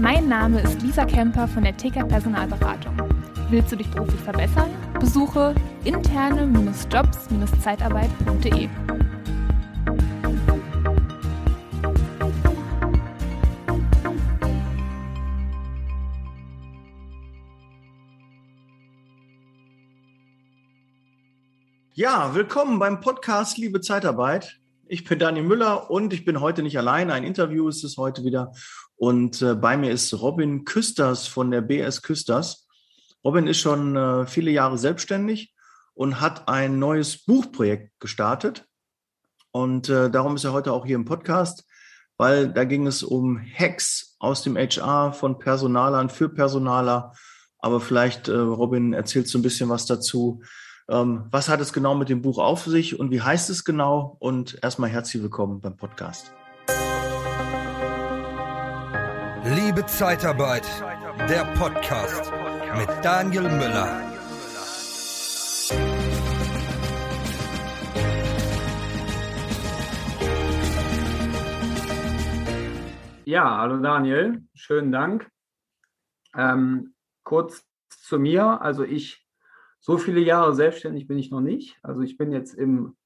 Mein 0.00 0.28
Name 0.28 0.60
ist 0.62 0.80
Lisa 0.80 1.04
Kemper 1.04 1.46
von 1.46 1.62
der 1.62 1.76
TK 1.76 2.08
Personalberatung. 2.08 2.96
Willst 3.50 3.70
du 3.70 3.76
dich 3.76 3.90
beruflich 3.90 4.22
verbessern? 4.22 4.70
Besuche 4.98 5.54
interne-jobs-zeitarbeit.de. 5.84 8.70
Ja, 21.92 22.34
willkommen 22.34 22.78
beim 22.78 23.02
Podcast 23.02 23.58
Liebe 23.58 23.82
Zeitarbeit. 23.82 24.59
Ich 24.92 25.04
bin 25.04 25.20
Daniel 25.20 25.44
Müller 25.44 25.88
und 25.88 26.12
ich 26.12 26.24
bin 26.24 26.40
heute 26.40 26.64
nicht 26.64 26.76
alleine. 26.76 27.12
Ein 27.12 27.22
Interview 27.22 27.68
ist 27.68 27.84
es 27.84 27.96
heute 27.96 28.24
wieder. 28.24 28.50
Und 28.96 29.40
äh, 29.40 29.54
bei 29.54 29.76
mir 29.76 29.92
ist 29.92 30.12
Robin 30.20 30.64
Küsters 30.64 31.28
von 31.28 31.52
der 31.52 31.60
BS 31.60 32.02
Küsters. 32.02 32.66
Robin 33.24 33.46
ist 33.46 33.60
schon 33.60 33.94
äh, 33.94 34.26
viele 34.26 34.50
Jahre 34.50 34.78
selbstständig 34.78 35.54
und 35.94 36.20
hat 36.20 36.48
ein 36.48 36.80
neues 36.80 37.24
Buchprojekt 37.24 37.92
gestartet. 38.00 38.64
Und 39.52 39.88
äh, 39.88 40.10
darum 40.10 40.34
ist 40.34 40.42
er 40.42 40.52
heute 40.52 40.72
auch 40.72 40.84
hier 40.84 40.96
im 40.96 41.04
Podcast, 41.04 41.64
weil 42.16 42.52
da 42.52 42.64
ging 42.64 42.88
es 42.88 43.04
um 43.04 43.40
Hacks 43.40 44.16
aus 44.18 44.42
dem 44.42 44.56
HR 44.56 45.12
von 45.12 45.38
Personalern 45.38 46.10
für 46.10 46.28
Personaler. 46.28 47.14
Aber 47.60 47.80
vielleicht, 47.80 48.26
äh, 48.26 48.32
Robin, 48.32 48.92
erzählst 48.92 49.32
du 49.34 49.38
ein 49.38 49.42
bisschen 49.42 49.68
was 49.68 49.86
dazu, 49.86 50.42
ähm, 50.90 51.26
was 51.30 51.48
hat 51.48 51.60
es 51.60 51.72
genau 51.72 51.94
mit 51.94 52.08
dem 52.08 52.20
Buch 52.20 52.38
auf 52.38 52.64
sich 52.64 52.98
und 52.98 53.10
wie 53.12 53.22
heißt 53.22 53.48
es 53.48 53.64
genau? 53.64 54.16
Und 54.18 54.58
erstmal 54.62 54.90
herzlich 54.90 55.22
willkommen 55.22 55.60
beim 55.60 55.76
Podcast. 55.76 56.34
Liebe 59.44 59.86
Zeitarbeit, 59.86 60.66
der 61.28 61.44
Podcast 61.54 62.32
mit 62.76 62.88
Daniel 63.04 63.44
Müller. 63.44 64.02
Ja, 73.24 73.58
hallo 73.58 73.76
Daniel, 73.80 74.42
schönen 74.54 74.90
Dank. 74.90 75.30
Ähm, 76.34 76.94
kurz 77.22 77.64
zu 77.88 78.18
mir, 78.18 78.60
also 78.60 78.82
ich 78.82 79.29
so 79.80 79.98
viele 79.98 80.20
Jahre 80.20 80.54
selbstständig 80.54 81.06
bin 81.06 81.18
ich 81.18 81.30
noch 81.30 81.40
nicht. 81.40 81.78
Also 81.82 82.02
ich 82.02 82.16
bin 82.16 82.32
jetzt 82.32 82.54
im 82.54 82.96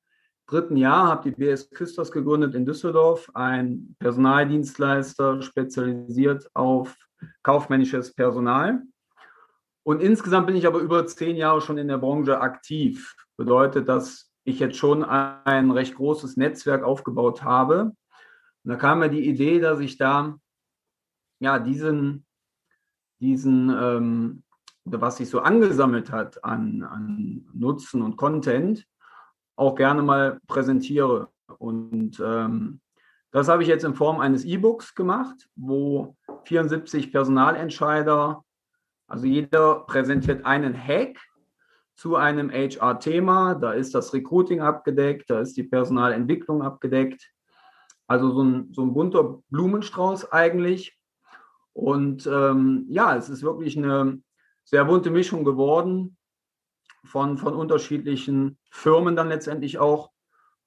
dritten 0.46 0.76
Jahr, 0.76 1.06
habe 1.06 1.30
die 1.30 1.36
BS 1.36 1.70
Küsters 1.70 2.12
gegründet 2.12 2.54
in 2.54 2.66
Düsseldorf, 2.66 3.30
ein 3.34 3.96
Personaldienstleister 3.98 5.40
spezialisiert 5.42 6.50
auf 6.54 6.96
kaufmännisches 7.42 8.12
Personal. 8.12 8.82
Und 9.84 10.00
insgesamt 10.00 10.46
bin 10.46 10.56
ich 10.56 10.66
aber 10.66 10.80
über 10.80 11.06
zehn 11.06 11.36
Jahre 11.36 11.60
schon 11.60 11.78
in 11.78 11.88
der 11.88 11.98
Branche 11.98 12.40
aktiv. 12.40 13.14
Bedeutet, 13.36 13.88
dass 13.88 14.30
ich 14.44 14.58
jetzt 14.58 14.76
schon 14.76 15.04
ein 15.04 15.70
recht 15.70 15.94
großes 15.94 16.36
Netzwerk 16.36 16.82
aufgebaut 16.82 17.42
habe. 17.42 17.92
Und 18.64 18.70
da 18.70 18.76
kam 18.76 18.98
mir 18.98 19.10
die 19.10 19.28
Idee, 19.28 19.60
dass 19.60 19.80
ich 19.80 19.96
da 19.98 20.38
ja 21.40 21.58
diesen, 21.58 22.26
diesen 23.20 23.70
ähm, 23.70 24.43
was 24.84 25.16
sich 25.16 25.30
so 25.30 25.40
angesammelt 25.40 26.12
hat 26.12 26.44
an, 26.44 26.82
an 26.82 27.46
Nutzen 27.52 28.02
und 28.02 28.16
Content, 28.16 28.86
auch 29.56 29.74
gerne 29.74 30.02
mal 30.02 30.40
präsentiere. 30.46 31.28
Und 31.58 32.20
ähm, 32.24 32.80
das 33.30 33.48
habe 33.48 33.62
ich 33.62 33.68
jetzt 33.68 33.84
in 33.84 33.94
Form 33.94 34.20
eines 34.20 34.44
E-Books 34.44 34.94
gemacht, 34.94 35.48
wo 35.56 36.16
74 36.44 37.10
Personalentscheider, 37.10 38.44
also 39.08 39.26
jeder 39.26 39.80
präsentiert 39.86 40.44
einen 40.44 40.76
Hack 40.76 41.18
zu 41.94 42.16
einem 42.16 42.50
HR-Thema. 42.50 43.54
Da 43.54 43.72
ist 43.72 43.94
das 43.94 44.12
Recruiting 44.12 44.60
abgedeckt, 44.60 45.30
da 45.30 45.40
ist 45.40 45.56
die 45.56 45.62
Personalentwicklung 45.62 46.62
abgedeckt. 46.62 47.30
Also 48.06 48.30
so 48.32 48.42
ein, 48.42 48.72
so 48.72 48.82
ein 48.82 48.92
bunter 48.92 49.40
Blumenstrauß 49.50 50.30
eigentlich. 50.30 50.98
Und 51.72 52.26
ähm, 52.26 52.86
ja, 52.88 53.16
es 53.16 53.28
ist 53.28 53.42
wirklich 53.42 53.76
eine 53.76 54.22
sehr 54.64 54.84
bunte 54.84 55.10
Mischung 55.10 55.44
geworden 55.44 56.16
von, 57.04 57.38
von 57.38 57.54
unterschiedlichen 57.54 58.58
Firmen 58.70 59.16
dann 59.16 59.28
letztendlich 59.28 59.78
auch. 59.78 60.10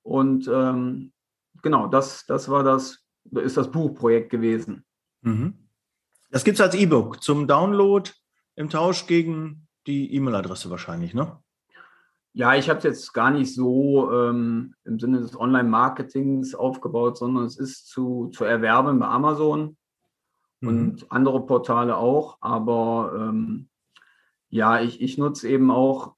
Und 0.04 0.48
ähm, 0.48 1.12
genau, 1.62 1.88
das, 1.88 2.26
das 2.26 2.50
war 2.50 2.64
das, 2.64 3.04
ist 3.32 3.58
das 3.58 3.72
Buchprojekt 3.72 4.30
gewesen. 4.30 4.86
Mhm. 5.22 5.68
Das 6.30 6.44
gibt 6.44 6.56
es 6.56 6.62
als 6.62 6.76
E-Book 6.76 7.24
zum 7.24 7.48
Download 7.48 8.10
im 8.56 8.70
Tausch 8.70 9.08
gegen 9.08 9.68
die 9.86 10.14
E-Mail-Adresse 10.14 10.70
wahrscheinlich, 10.70 11.14
ne? 11.14 11.38
Ja, 12.34 12.54
ich 12.54 12.70
habe 12.70 12.78
es 12.78 12.84
jetzt 12.84 13.14
gar 13.14 13.32
nicht 13.32 13.56
so 13.56 14.12
ähm, 14.12 14.76
im 14.84 15.00
Sinne 15.00 15.22
des 15.22 15.36
Online-Marketings 15.36 16.54
aufgebaut, 16.54 17.18
sondern 17.18 17.46
es 17.46 17.58
ist 17.58 17.88
zu, 17.88 18.30
zu 18.32 18.44
erwerben 18.44 19.00
bei 19.00 19.08
Amazon 19.08 19.76
mhm. 20.60 20.68
und 20.68 21.12
andere 21.12 21.44
Portale 21.48 21.98
auch. 21.98 22.38
Aber 22.40 23.12
ähm, 23.18 23.70
ja, 24.50 24.82
ich, 24.82 25.02
ich 25.02 25.18
nutze 25.18 25.48
eben 25.48 25.72
auch 25.72 26.16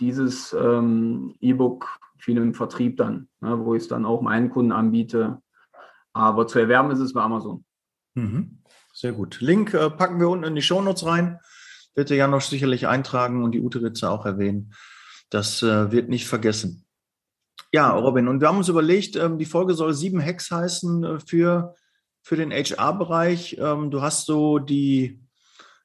dieses 0.00 0.52
ähm, 0.52 1.34
E-Book 1.40 1.98
viel 2.18 2.36
im 2.36 2.54
Vertrieb 2.54 2.96
dann, 2.96 3.28
ne, 3.40 3.64
wo 3.64 3.74
ich 3.74 3.82
es 3.82 3.88
dann 3.88 4.06
auch 4.06 4.22
meinen 4.22 4.50
Kunden 4.50 4.72
anbiete. 4.72 5.42
Aber 6.12 6.46
zu 6.46 6.58
erwerben 6.58 6.90
ist 6.90 7.00
es 7.00 7.12
bei 7.12 7.22
Amazon. 7.22 7.64
Mhm. 8.14 8.62
Sehr 8.92 9.12
gut. 9.12 9.40
Link 9.40 9.74
äh, 9.74 9.90
packen 9.90 10.20
wir 10.20 10.28
unten 10.28 10.44
in 10.44 10.54
die 10.54 10.62
Shownotes 10.62 11.06
rein. 11.06 11.40
Wird 11.94 12.10
der 12.10 12.16
Janosch 12.16 12.46
sicherlich 12.46 12.86
eintragen 12.86 13.42
und 13.42 13.52
die 13.52 13.60
Ute 13.60 13.82
Ritze 13.82 14.10
auch 14.10 14.26
erwähnen. 14.26 14.74
Das 15.30 15.62
äh, 15.62 15.90
wird 15.90 16.08
nicht 16.08 16.26
vergessen. 16.26 16.84
Ja, 17.72 17.90
Robin, 17.90 18.28
und 18.28 18.40
wir 18.40 18.48
haben 18.48 18.58
uns 18.58 18.68
überlegt, 18.68 19.16
ähm, 19.16 19.38
die 19.38 19.46
Folge 19.46 19.72
soll 19.74 19.94
sieben 19.94 20.22
Hacks 20.22 20.50
heißen 20.50 21.04
äh, 21.04 21.20
für, 21.20 21.74
für 22.22 22.36
den 22.36 22.52
HR-Bereich. 22.52 23.56
Ähm, 23.58 23.90
du 23.90 24.02
hast 24.02 24.26
so 24.26 24.58
die 24.58 25.21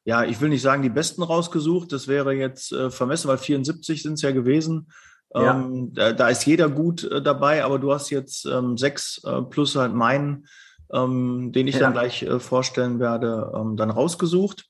ja, 0.08 0.24
ich 0.24 0.40
will 0.40 0.48
nicht 0.48 0.62
sagen, 0.62 0.84
die 0.84 0.90
besten 0.90 1.22
rausgesucht. 1.22 1.92
Das 1.92 2.08
wäre 2.08 2.32
jetzt 2.32 2.72
äh, 2.72 2.90
vermessen, 2.90 3.28
weil 3.28 3.38
74 3.38 4.02
sind 4.02 4.14
es 4.14 4.22
ja 4.22 4.32
gewesen. 4.32 4.90
Ja. 5.36 5.54
Ähm, 5.54 5.94
da, 5.94 6.14
da, 6.14 6.30
ist 6.30 6.46
jeder 6.46 6.70
gut 6.70 7.04
äh, 7.04 7.22
dabei, 7.22 7.66
aber 7.66 7.78
du 7.78 7.92
hast 7.92 8.10
jetzt 8.10 8.46
ähm, 8.46 8.78
sechs 8.78 9.22
äh, 9.26 9.42
plus 9.42 9.76
halt 9.76 9.94
meinen, 9.94 10.48
ähm, 10.94 11.52
den 11.52 11.68
ich 11.68 11.76
ja. 11.76 11.82
dann 11.82 11.92
gleich 11.92 12.24
äh, 12.24 12.40
vorstellen 12.40 13.02
werde, 13.02 13.52
ähm, 13.54 13.76
dann 13.76 13.90
rausgesucht. 13.90 14.70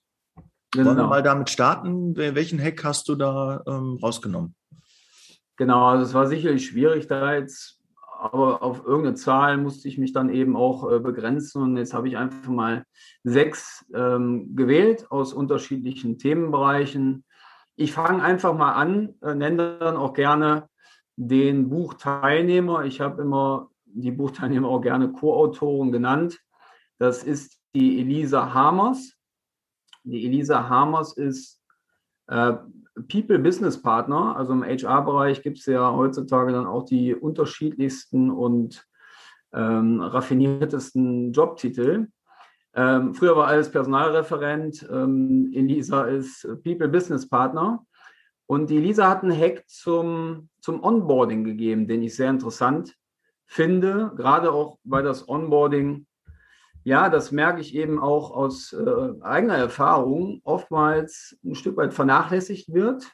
Genau. 0.71 0.87
Wollen 0.87 0.97
wir 0.97 1.07
mal 1.07 1.21
damit 1.21 1.51
starten? 1.51 2.17
Welchen 2.17 2.59
Hack 2.59 2.83
hast 2.83 3.07
du 3.07 3.13
da 3.13 3.61
ähm, 3.67 3.99
rausgenommen? 4.01 4.55
Genau, 5.57 5.85
also 5.85 6.03
es 6.03 6.15
war 6.15 6.25
sicherlich 6.25 6.65
schwierig, 6.65 7.05
da 7.05 7.35
jetzt 7.35 7.76
aber 8.19 8.63
auf 8.63 8.85
irgendeine 8.85 9.15
Zahl 9.15 9.57
musste 9.57 9.87
ich 9.87 9.97
mich 9.97 10.13
dann 10.13 10.29
eben 10.29 10.55
auch 10.55 10.91
äh, 10.91 10.99
begrenzen 10.99 11.61
und 11.61 11.77
jetzt 11.77 11.93
habe 11.93 12.07
ich 12.07 12.17
einfach 12.17 12.49
mal 12.49 12.83
sechs 13.23 13.85
ähm, 13.93 14.55
gewählt 14.55 15.11
aus 15.11 15.33
unterschiedlichen 15.33 16.17
Themenbereichen. 16.17 17.25
Ich 17.75 17.93
fange 17.93 18.23
einfach 18.23 18.55
mal 18.55 18.73
an, 18.73 19.15
äh, 19.21 19.35
nenne 19.35 19.77
dann 19.79 19.97
auch 19.97 20.13
gerne 20.13 20.67
den 21.15 21.69
Buchteilnehmer. 21.69 22.85
Ich 22.85 23.01
habe 23.01 23.21
immer 23.21 23.69
die 23.85 24.11
Buchteilnehmer 24.11 24.67
auch 24.67 24.81
gerne 24.81 25.11
Co-Autoren 25.11 25.91
genannt. 25.91 26.39
Das 26.99 27.23
ist 27.23 27.59
die 27.73 27.99
Elisa 27.99 28.53
Hamers. 28.53 29.13
Die 30.03 30.25
Elisa 30.25 30.69
Hamers 30.69 31.15
ist 31.17 31.61
äh, 32.27 32.53
People 33.09 33.39
Business 33.39 33.81
Partner, 33.81 34.35
also 34.35 34.53
im 34.53 34.63
HR-Bereich 34.63 35.41
gibt 35.41 35.59
es 35.59 35.65
ja 35.65 35.91
heutzutage 35.91 36.51
dann 36.51 36.65
auch 36.65 36.83
die 36.83 37.13
unterschiedlichsten 37.13 38.31
und 38.31 38.85
ähm, 39.53 40.01
raffiniertesten 40.01 41.31
Jobtitel. 41.31 42.07
Ähm, 42.73 43.13
früher 43.13 43.35
war 43.35 43.47
alles 43.47 43.71
Personalreferent, 43.71 44.87
ähm, 44.91 45.51
Elisa 45.53 46.05
ist 46.05 46.47
People 46.63 46.87
Business 46.87 47.27
Partner. 47.27 47.85
Und 48.47 48.69
die 48.69 48.77
Elisa 48.77 49.09
hat 49.09 49.23
einen 49.23 49.37
Hack 49.37 49.63
zum, 49.67 50.49
zum 50.61 50.81
Onboarding 50.83 51.43
gegeben, 51.43 51.87
den 51.87 52.01
ich 52.01 52.15
sehr 52.15 52.29
interessant 52.29 52.95
finde, 53.45 54.11
gerade 54.15 54.51
auch, 54.51 54.79
weil 54.83 55.03
das 55.03 55.27
Onboarding 55.27 56.06
ja, 56.87 57.09
das 57.09 57.33
merke 57.33 57.59
ich 57.59 57.75
eben 57.75 57.99
auch 57.99 58.31
aus 58.31 58.71
äh, 58.71 59.21
eigener 59.21 59.57
Erfahrung, 59.57 60.39
oftmals 60.45 61.37
ein 61.43 61.53
Stück 61.53 61.75
weit 61.75 61.93
vernachlässigt 61.93 62.73
wird. 62.73 63.11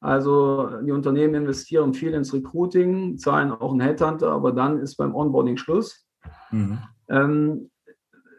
Also 0.00 0.80
die 0.82 0.90
Unternehmen 0.90 1.36
investieren 1.36 1.94
viel 1.94 2.12
ins 2.12 2.34
Recruiting, 2.34 3.16
zahlen 3.16 3.52
auch 3.52 3.70
einen 3.70 3.82
Headhunter, 3.82 4.32
aber 4.32 4.50
dann 4.50 4.80
ist 4.80 4.96
beim 4.96 5.14
Onboarding 5.14 5.58
Schluss. 5.58 6.08
Mhm. 6.50 6.78
Ähm, 7.08 7.70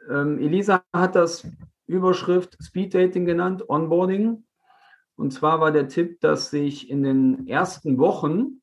ähm, 0.09 0.39
Elisa 0.39 0.83
hat 0.91 1.15
das 1.15 1.47
Überschrift 1.87 2.57
Speed 2.61 2.93
Dating 2.93 3.23
genannt, 3.25 3.63
Onboarding. 3.69 4.43
Und 5.15 5.31
zwar 5.31 5.61
war 5.61 5.71
der 5.71 5.87
Tipp, 5.87 6.19
dass 6.19 6.49
sich 6.49 6.89
in 6.89 7.03
den 7.03 7.47
ersten 7.47 7.97
Wochen, 7.97 8.61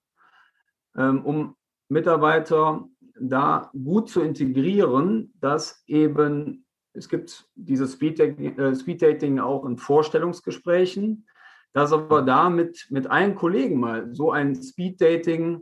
ähm, 0.94 1.24
um 1.24 1.56
Mitarbeiter 1.88 2.86
da 3.20 3.70
gut 3.72 4.08
zu 4.08 4.20
integrieren, 4.20 5.32
dass 5.40 5.82
eben 5.86 6.66
es 6.92 7.08
gibt 7.08 7.48
dieses 7.54 7.92
Speed-Dating 7.92 9.38
äh, 9.38 9.40
auch 9.40 9.66
in 9.66 9.76
Vorstellungsgesprächen, 9.76 11.26
dass 11.72 11.92
aber 11.92 12.22
da 12.22 12.48
mit, 12.48 12.86
mit 12.90 13.06
allen 13.06 13.34
Kollegen 13.34 13.78
mal 13.78 14.14
so 14.14 14.32
ein 14.32 14.54
Speed-Dating 14.54 15.60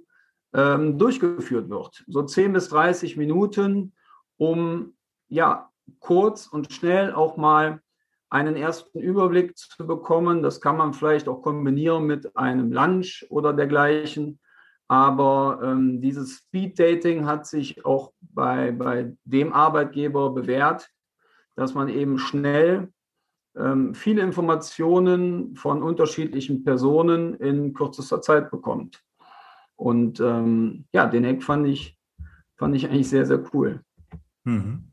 ähm, 0.54 0.96
durchgeführt 0.96 1.68
wird. 1.68 2.04
So 2.06 2.22
10 2.22 2.52
bis 2.52 2.68
30 2.68 3.16
Minuten, 3.16 3.94
um 4.36 4.94
ja 5.28 5.70
kurz 5.98 6.46
und 6.46 6.72
schnell 6.72 7.12
auch 7.12 7.36
mal 7.36 7.80
einen 8.30 8.56
ersten 8.56 9.00
Überblick 9.00 9.56
zu 9.56 9.86
bekommen. 9.86 10.42
Das 10.42 10.60
kann 10.60 10.76
man 10.76 10.94
vielleicht 10.94 11.28
auch 11.28 11.42
kombinieren 11.42 12.04
mit 12.06 12.36
einem 12.36 12.72
Lunch 12.72 13.26
oder 13.28 13.52
dergleichen. 13.52 14.38
Aber 14.88 15.60
ähm, 15.62 16.00
dieses 16.00 16.38
Speed 16.38 16.78
Dating 16.78 17.26
hat 17.26 17.46
sich 17.46 17.84
auch 17.84 18.12
bei, 18.20 18.70
bei 18.72 19.14
dem 19.24 19.52
Arbeitgeber 19.52 20.30
bewährt, 20.30 20.90
dass 21.56 21.74
man 21.74 21.88
eben 21.88 22.18
schnell 22.18 22.92
ähm, 23.56 23.94
viele 23.94 24.22
Informationen 24.22 25.56
von 25.56 25.82
unterschiedlichen 25.82 26.64
Personen 26.64 27.34
in 27.34 27.72
kürzester 27.72 28.20
Zeit 28.20 28.50
bekommt. 28.50 29.02
Und 29.76 30.20
ähm, 30.20 30.84
ja, 30.92 31.06
den 31.06 31.24
Hack 31.24 31.42
fand 31.42 31.66
ich, 31.66 31.98
fand 32.56 32.76
ich 32.76 32.88
eigentlich 32.88 33.08
sehr, 33.08 33.26
sehr 33.26 33.42
cool. 33.52 33.80
Mhm. 34.44 34.90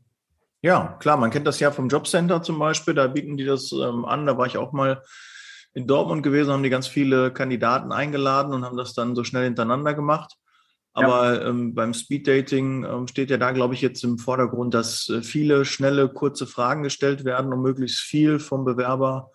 Ja, 0.62 0.96
klar, 1.00 1.16
man 1.16 1.30
kennt 1.30 1.46
das 1.46 1.58
ja 1.58 1.72
vom 1.72 1.88
Jobcenter 1.88 2.42
zum 2.42 2.58
Beispiel, 2.58 2.94
da 2.94 3.08
bieten 3.08 3.36
die 3.36 3.44
das 3.44 3.72
ähm, 3.72 4.04
an. 4.04 4.26
Da 4.26 4.38
war 4.38 4.46
ich 4.46 4.56
auch 4.56 4.72
mal 4.72 5.02
in 5.74 5.86
Dortmund 5.86 6.22
gewesen, 6.22 6.52
haben 6.52 6.62
die 6.62 6.70
ganz 6.70 6.86
viele 6.86 7.32
Kandidaten 7.32 7.92
eingeladen 7.92 8.52
und 8.52 8.64
haben 8.64 8.76
das 8.76 8.94
dann 8.94 9.14
so 9.14 9.24
schnell 9.24 9.44
hintereinander 9.44 9.94
gemacht. 9.94 10.36
Aber 10.94 11.34
ja. 11.34 11.48
ähm, 11.48 11.74
beim 11.74 11.94
Speeddating 11.94 12.84
ähm, 12.84 13.06
steht 13.06 13.30
ja 13.30 13.38
da, 13.38 13.52
glaube 13.52 13.74
ich, 13.74 13.80
jetzt 13.80 14.04
im 14.04 14.18
Vordergrund, 14.18 14.74
dass 14.74 15.08
äh, 15.08 15.22
viele 15.22 15.64
schnelle, 15.64 16.08
kurze 16.08 16.46
Fragen 16.46 16.82
gestellt 16.82 17.24
werden, 17.24 17.52
um 17.52 17.62
möglichst 17.62 18.00
viel 18.00 18.38
vom 18.38 18.64
Bewerber 18.64 19.30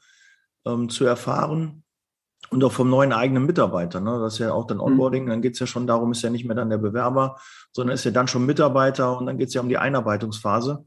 ähm, 0.65 0.89
zu 0.89 1.05
erfahren 1.05 1.83
und 2.51 2.63
auch 2.63 2.71
vom 2.71 2.91
neuen 2.91 3.11
eigenen 3.11 3.45
Mitarbeiter. 3.45 3.99
Ne? 3.99 4.19
Das 4.19 4.33
ist 4.33 4.39
ja 4.39 4.53
auch 4.53 4.67
dann 4.67 4.77
mhm. 4.77 4.83
Onboarding. 4.83 5.25
Mhm. 5.25 5.29
Dann 5.29 5.41
geht 5.41 5.53
es 5.53 5.59
ja 5.59 5.65
schon 5.65 5.87
darum, 5.87 6.11
ist 6.11 6.21
ja 6.21 6.29
nicht 6.29 6.45
mehr 6.45 6.55
dann 6.55 6.69
der 6.69 6.77
Bewerber, 6.77 7.37
sondern 7.71 7.95
ist 7.95 8.03
ja 8.05 8.11
dann 8.11 8.27
schon 8.27 8.45
Mitarbeiter 8.45 9.17
und 9.17 9.25
dann 9.25 9.39
geht 9.39 9.47
es 9.47 9.55
ja 9.55 9.61
um 9.61 9.69
die 9.69 9.79
Einarbeitungsphase. 9.79 10.85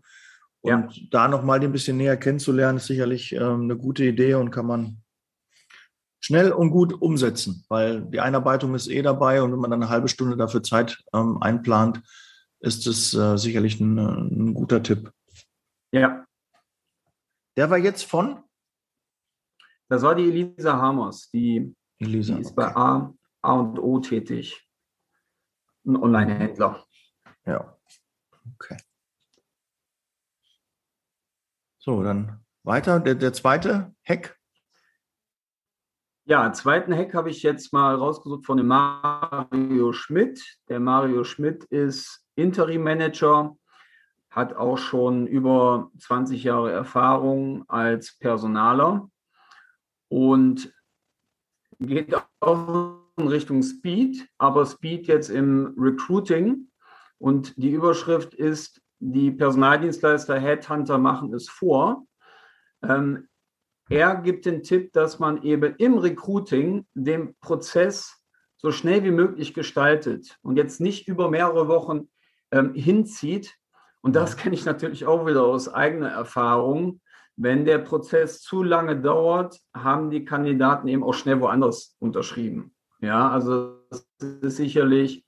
Und 0.63 0.97
ja. 0.97 1.03
da 1.11 1.29
nochmal 1.29 1.59
den 1.59 1.71
ein 1.71 1.73
bisschen 1.73 1.97
näher 1.97 2.17
kennenzulernen, 2.17 2.79
ist 2.79 2.87
sicherlich 2.87 3.33
ähm, 3.33 3.63
eine 3.63 3.77
gute 3.77 4.05
Idee 4.05 4.35
und 4.35 4.51
kann 4.51 4.67
man 4.67 5.03
schnell 6.21 6.53
und 6.53 6.71
gut 6.71 6.93
umsetzen, 7.01 7.65
weil 7.69 8.03
die 8.03 8.21
Einarbeitung 8.21 8.75
ist 8.75 8.89
eh 8.89 9.03
dabei 9.03 9.43
und 9.43 9.53
wenn 9.53 9.59
man 9.59 9.71
dann 9.71 9.83
eine 9.83 9.91
halbe 9.91 10.09
Stunde 10.09 10.37
dafür 10.37 10.63
Zeit 10.63 11.03
ähm, 11.15 11.43
einplant, 11.43 12.03
ist 12.61 12.87
es 12.87 13.15
äh, 13.15 13.37
sicherlich 13.39 13.81
ein, 13.81 13.99
ein, 13.99 14.55
guter 14.55 14.83
Tipp. 14.83 15.13
Ja. 15.93 16.25
Der 17.57 17.71
war 17.71 17.79
jetzt 17.79 18.05
von? 18.05 18.43
Das 19.89 20.03
war 20.03 20.15
die 20.15 20.29
Elisa 20.29 20.77
Hamers, 20.77 21.31
die, 21.31 21.75
Elisa, 21.99 22.35
die 22.35 22.43
ist 22.43 22.53
okay. 22.53 22.57
bei 22.57 22.77
A, 22.77 23.15
A 23.43 23.53
und 23.55 23.79
O 23.79 23.99
tätig. 23.99 24.69
Ein 25.87 25.97
Online-Händler. 25.97 26.85
Ja. 27.47 27.77
Okay. 28.55 28.77
So, 31.79 32.03
dann 32.03 32.45
weiter. 32.63 33.01
Der, 33.01 33.15
der 33.15 33.33
zweite 33.33 33.95
Hack. 34.05 34.40
Ja, 36.31 36.53
zweiten 36.53 36.95
Hack 36.95 37.13
habe 37.15 37.29
ich 37.29 37.43
jetzt 37.43 37.73
mal 37.73 37.93
rausgesucht 37.97 38.47
von 38.47 38.57
dem 38.57 38.69
Mario 38.69 39.93
Schmidt. 39.93 40.41
Der 40.69 40.79
Mario 40.79 41.25
Schmidt 41.25 41.65
ist 41.65 42.25
Interim 42.37 42.85
Manager, 42.85 43.57
hat 44.31 44.55
auch 44.55 44.79
schon 44.79 45.27
über 45.27 45.91
20 45.99 46.45
Jahre 46.45 46.71
Erfahrung 46.71 47.69
als 47.69 48.17
Personaler 48.17 49.11
und 50.07 50.73
geht 51.81 52.15
auch 52.39 53.01
in 53.17 53.27
Richtung 53.27 53.65
Speed, 53.65 54.29
aber 54.39 54.67
Speed 54.67 55.09
jetzt 55.09 55.31
im 55.31 55.75
Recruiting. 55.77 56.71
Und 57.19 57.61
die 57.61 57.71
Überschrift 57.71 58.35
ist, 58.35 58.81
die 59.01 59.33
Personaldienstleister 59.33 60.39
Headhunter 60.39 60.97
machen 60.97 61.35
es 61.35 61.49
vor. 61.49 62.07
Ähm, 62.85 63.27
er 63.91 64.15
gibt 64.17 64.47
den 64.47 64.63
Tipp, 64.63 64.93
dass 64.93 65.19
man 65.19 65.43
eben 65.43 65.75
im 65.77 65.99
Recruiting 65.99 66.87
den 66.95 67.35
Prozess 67.41 68.25
so 68.57 68.71
schnell 68.71 69.03
wie 69.03 69.11
möglich 69.11 69.53
gestaltet 69.53 70.39
und 70.43 70.57
jetzt 70.57 70.81
nicht 70.81 71.09
über 71.09 71.29
mehrere 71.29 71.67
Wochen 71.67 72.09
ähm, 72.53 72.73
hinzieht. 72.73 73.57
Und 74.01 74.15
das 74.15 74.37
kenne 74.37 74.55
ich 74.55 74.65
natürlich 74.65 75.07
auch 75.07 75.27
wieder 75.27 75.45
aus 75.45 75.69
eigener 75.69 76.09
Erfahrung. 76.09 77.01
Wenn 77.37 77.65
der 77.65 77.79
Prozess 77.79 78.41
zu 78.41 78.63
lange 78.63 79.01
dauert, 79.01 79.59
haben 79.75 80.11
die 80.11 80.25
Kandidaten 80.25 80.87
eben 80.89 81.03
auch 81.03 81.15
schnell 81.15 81.41
woanders 81.41 81.97
unterschrieben. 81.99 82.73
Ja, 83.01 83.29
also 83.31 83.79
das 83.89 84.07
ist 84.21 84.57
sicherlich 84.57 85.25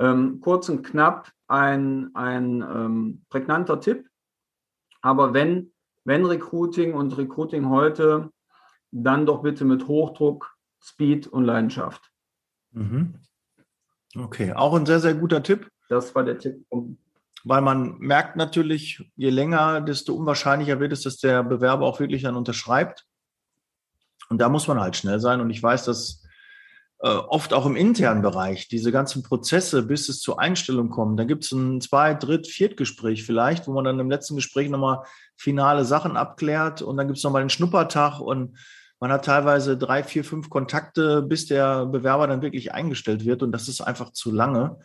ähm, 0.00 0.40
kurz 0.40 0.68
und 0.68 0.82
knapp 0.82 1.30
ein, 1.46 2.10
ein 2.14 2.62
ähm, 2.62 3.24
prägnanter 3.28 3.80
Tipp. 3.80 4.08
Aber 5.02 5.34
wenn 5.34 5.72
wenn 6.04 6.24
Recruiting 6.24 6.94
und 6.94 7.16
Recruiting 7.16 7.68
heute, 7.68 8.30
dann 8.90 9.26
doch 9.26 9.42
bitte 9.42 9.64
mit 9.64 9.86
Hochdruck, 9.86 10.56
Speed 10.82 11.26
und 11.26 11.44
Leidenschaft. 11.44 12.10
Mhm. 12.72 13.14
Okay, 14.16 14.52
auch 14.52 14.74
ein 14.74 14.86
sehr, 14.86 15.00
sehr 15.00 15.14
guter 15.14 15.42
Tipp. 15.42 15.70
Das 15.88 16.14
war 16.14 16.24
der 16.24 16.38
Tipp. 16.38 16.66
Weil 17.44 17.62
man 17.62 17.98
merkt 17.98 18.36
natürlich, 18.36 19.10
je 19.16 19.30
länger, 19.30 19.80
desto 19.80 20.14
unwahrscheinlicher 20.14 20.80
wird 20.80 20.92
es, 20.92 21.02
dass 21.02 21.18
der 21.18 21.42
Bewerber 21.42 21.86
auch 21.86 22.00
wirklich 22.00 22.22
dann 22.22 22.36
unterschreibt. 22.36 23.06
Und 24.28 24.40
da 24.40 24.48
muss 24.48 24.68
man 24.68 24.80
halt 24.80 24.96
schnell 24.96 25.20
sein. 25.20 25.40
Und 25.40 25.50
ich 25.50 25.62
weiß, 25.62 25.84
dass 25.84 26.22
oft 27.08 27.54
auch 27.54 27.64
im 27.64 27.76
internen 27.76 28.20
Bereich, 28.20 28.68
diese 28.68 28.92
ganzen 28.92 29.22
Prozesse, 29.22 29.82
bis 29.82 30.08
es 30.10 30.20
zur 30.20 30.38
Einstellung 30.38 30.90
kommt. 30.90 31.18
Da 31.18 31.24
gibt 31.24 31.44
es 31.44 31.52
ein 31.52 31.80
Zwei-, 31.80 32.14
Dritt-, 32.14 32.46
Viertgespräch 32.46 33.24
vielleicht, 33.24 33.66
wo 33.66 33.72
man 33.72 33.84
dann 33.84 34.00
im 34.00 34.10
letzten 34.10 34.36
Gespräch 34.36 34.68
nochmal 34.68 35.04
finale 35.36 35.86
Sachen 35.86 36.18
abklärt 36.18 36.82
und 36.82 36.98
dann 36.98 37.06
gibt 37.06 37.16
es 37.16 37.24
nochmal 37.24 37.42
den 37.42 37.50
Schnuppertag 37.50 38.20
und 38.20 38.58
man 39.00 39.10
hat 39.10 39.24
teilweise 39.24 39.78
drei, 39.78 40.02
vier, 40.02 40.24
fünf 40.24 40.50
Kontakte, 40.50 41.22
bis 41.22 41.46
der 41.46 41.86
Bewerber 41.86 42.26
dann 42.26 42.42
wirklich 42.42 42.74
eingestellt 42.74 43.24
wird 43.24 43.42
und 43.42 43.50
das 43.50 43.66
ist 43.66 43.80
einfach 43.80 44.12
zu 44.12 44.30
lange. 44.30 44.76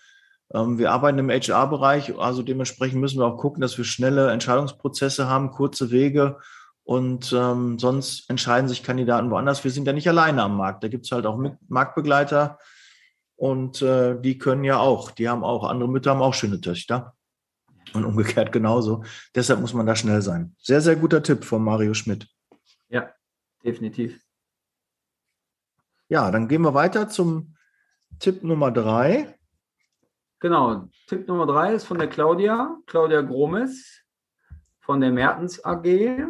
Ähm, 0.54 0.78
wir 0.78 0.92
arbeiten 0.92 1.20
im 1.20 1.30
HR-Bereich, 1.30 2.18
also 2.18 2.42
dementsprechend 2.42 3.02
müssen 3.02 3.20
wir 3.20 3.26
auch 3.26 3.38
gucken, 3.38 3.60
dass 3.60 3.78
wir 3.78 3.84
schnelle 3.84 4.32
Entscheidungsprozesse 4.32 5.28
haben, 5.28 5.52
kurze 5.52 5.92
Wege 5.92 6.38
und 6.86 7.34
ähm, 7.34 7.80
sonst 7.80 8.30
entscheiden 8.30 8.70
sich 8.70 8.84
Kandidaten 8.84 9.32
woanders. 9.32 9.64
Wir 9.64 9.72
sind 9.72 9.88
ja 9.88 9.94
nicht 9.94 10.08
alleine 10.08 10.44
am 10.44 10.56
Markt. 10.56 10.84
Da 10.84 10.88
gibt 10.88 11.06
es 11.06 11.12
halt 11.12 11.26
auch 11.26 11.44
Marktbegleiter 11.68 12.60
und 13.36 13.82
äh, 13.82 14.22
die 14.22 14.38
können 14.38 14.64
ja 14.64 14.78
auch, 14.78 15.10
die 15.10 15.28
haben 15.28 15.44
auch, 15.44 15.68
andere 15.68 15.90
Mütter 15.90 16.12
haben 16.12 16.22
auch 16.22 16.36
schöne 16.36 16.62
Töchter. 16.62 17.16
Und 17.94 18.06
umgekehrt 18.06 18.52
genauso. 18.52 19.04
Deshalb 19.34 19.62
muss 19.62 19.74
man 19.74 19.86
da 19.86 19.96
schnell 19.96 20.22
sein. 20.22 20.56
Sehr, 20.60 20.82
sehr 20.82 20.96
guter 20.96 21.24
Tipp 21.24 21.44
von 21.44 21.64
Mario 21.64 21.94
Schmidt. 21.94 22.28
Ja, 22.90 23.12
definitiv. 23.64 24.22
Ja, 26.08 26.30
dann 26.30 26.48
gehen 26.48 26.62
wir 26.62 26.74
weiter 26.74 27.10
zum 27.10 27.56
Tipp 28.20 28.44
Nummer 28.44 28.72
drei. 28.72 29.40
Genau, 30.40 30.88
Tipp 31.08 31.28
Nummer 31.28 31.48
drei 31.48 31.74
ist 31.74 31.86
von 31.86 31.98
der 31.98 32.10
Claudia, 32.10 32.78
Claudia 32.86 33.22
Gromes 33.22 34.04
von 34.82 35.02
der 35.02 35.12
Mertens 35.12 35.64
AG. 35.64 36.28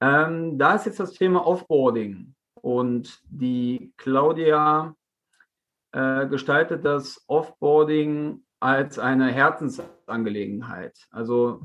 Ähm, 0.00 0.58
da 0.58 0.74
ist 0.74 0.86
jetzt 0.86 1.00
das 1.00 1.12
Thema 1.12 1.46
Offboarding 1.46 2.34
und 2.60 3.20
die 3.24 3.92
Claudia 3.96 4.94
äh, 5.92 6.26
gestaltet 6.26 6.84
das 6.84 7.24
Offboarding 7.26 8.42
als 8.60 8.98
eine 8.98 9.30
Herzensangelegenheit. 9.30 10.98
Also 11.10 11.62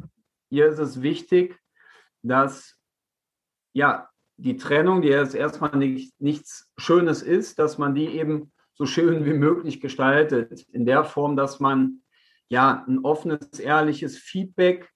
hier 0.50 0.68
ist 0.68 0.80
es 0.80 1.02
wichtig, 1.02 1.60
dass 2.22 2.76
ja 3.74 4.10
die 4.38 4.58
Trennung, 4.58 5.02
die 5.02 5.10
jetzt 5.10 5.36
erstmal 5.36 5.76
nicht, 5.76 6.14
nichts 6.20 6.70
Schönes 6.78 7.22
ist, 7.22 7.60
dass 7.60 7.78
man 7.78 7.96
die 7.96 8.08
eben 8.08 8.52
so 8.74 8.86
schön 8.86 9.26
wie 9.26 9.34
möglich 9.34 9.82
gestaltet. 9.82 10.66
In 10.72 10.86
der 10.86 11.04
Form, 11.04 11.36
dass 11.36 11.60
man 11.60 12.02
ja 12.48 12.86
ein 12.88 13.00
offenes, 13.00 13.60
ehrliches 13.60 14.18
Feedback 14.18 14.90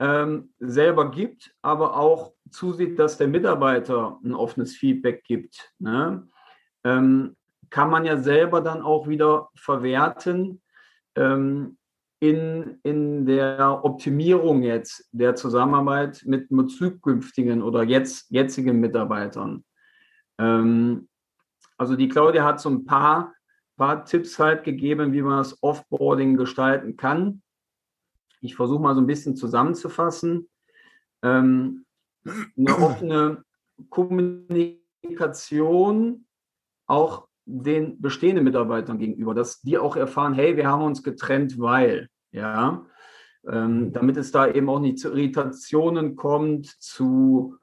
ähm, 0.00 0.52
selber 0.58 1.10
gibt, 1.10 1.54
aber 1.62 1.96
auch 1.96 2.32
zusieht, 2.50 2.98
dass 2.98 3.18
der 3.18 3.28
Mitarbeiter 3.28 4.18
ein 4.24 4.34
offenes 4.34 4.76
Feedback 4.76 5.24
gibt, 5.24 5.72
ne? 5.78 6.26
ähm, 6.84 7.36
kann 7.70 7.90
man 7.90 8.04
ja 8.04 8.16
selber 8.16 8.60
dann 8.60 8.82
auch 8.82 9.08
wieder 9.08 9.50
verwerten 9.54 10.62
ähm, 11.14 11.76
in, 12.20 12.78
in 12.82 13.26
der 13.26 13.80
Optimierung 13.84 14.62
jetzt 14.62 15.08
der 15.12 15.34
Zusammenarbeit 15.34 16.22
mit, 16.24 16.50
mit 16.50 16.70
zukünftigen 16.70 17.62
oder 17.62 17.84
jetzt, 17.84 18.30
jetzigen 18.30 18.80
Mitarbeitern. 18.80 19.64
Ähm, 20.38 21.08
also 21.76 21.94
die 21.94 22.08
Claudia 22.08 22.44
hat 22.44 22.60
so 22.60 22.70
ein 22.70 22.84
paar, 22.84 23.34
paar 23.76 24.04
Tipps 24.04 24.38
halt 24.38 24.64
gegeben, 24.64 25.12
wie 25.12 25.22
man 25.22 25.38
das 25.38 25.62
Offboarding 25.62 26.36
gestalten 26.36 26.96
kann. 26.96 27.42
ich 28.40 28.56
versuche 28.56 28.82
mal 28.82 28.94
so 28.94 29.00
ein 29.00 29.06
bisschen 29.06 29.36
zusammenzufassen. 29.36 30.48
Ähm, 31.22 31.84
eine 32.56 32.76
offene 32.76 33.42
Kommunikation 33.90 36.24
auch 36.86 37.26
den 37.44 38.00
bestehenden 38.00 38.44
Mitarbeitern 38.44 38.98
gegenüber, 38.98 39.34
dass 39.34 39.60
die 39.62 39.78
auch 39.78 39.96
erfahren, 39.96 40.34
hey, 40.34 40.56
wir 40.56 40.68
haben 40.68 40.82
uns 40.82 41.02
getrennt, 41.02 41.58
weil, 41.58 42.08
ja, 42.30 42.84
ähm, 43.46 43.92
damit 43.92 44.16
es 44.18 44.32
da 44.32 44.46
eben 44.46 44.68
auch 44.68 44.80
nicht 44.80 44.98
zu 44.98 45.08
Irritationen 45.08 46.14
kommt, 46.16 46.66
zu, 46.66 47.56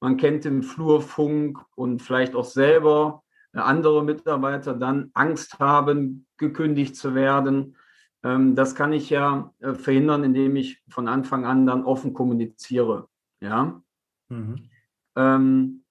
man 0.00 0.16
kennt 0.16 0.44
den 0.44 0.62
Flurfunk 0.62 1.58
und 1.74 2.00
vielleicht 2.00 2.34
auch 2.34 2.46
selber 2.46 3.22
äh, 3.52 3.58
andere 3.58 4.02
Mitarbeiter 4.02 4.72
dann 4.74 5.10
Angst 5.12 5.58
haben, 5.58 6.26
gekündigt 6.38 6.96
zu 6.96 7.14
werden. 7.14 7.76
Ähm, 8.22 8.54
das 8.54 8.74
kann 8.74 8.94
ich 8.94 9.10
ja 9.10 9.52
äh, 9.60 9.74
verhindern, 9.74 10.24
indem 10.24 10.56
ich 10.56 10.82
von 10.88 11.08
Anfang 11.08 11.44
an 11.44 11.66
dann 11.66 11.84
offen 11.84 12.14
kommuniziere. 12.14 13.08
Ja, 13.40 13.82
mhm. 14.28 14.68
ähm, 15.16 15.84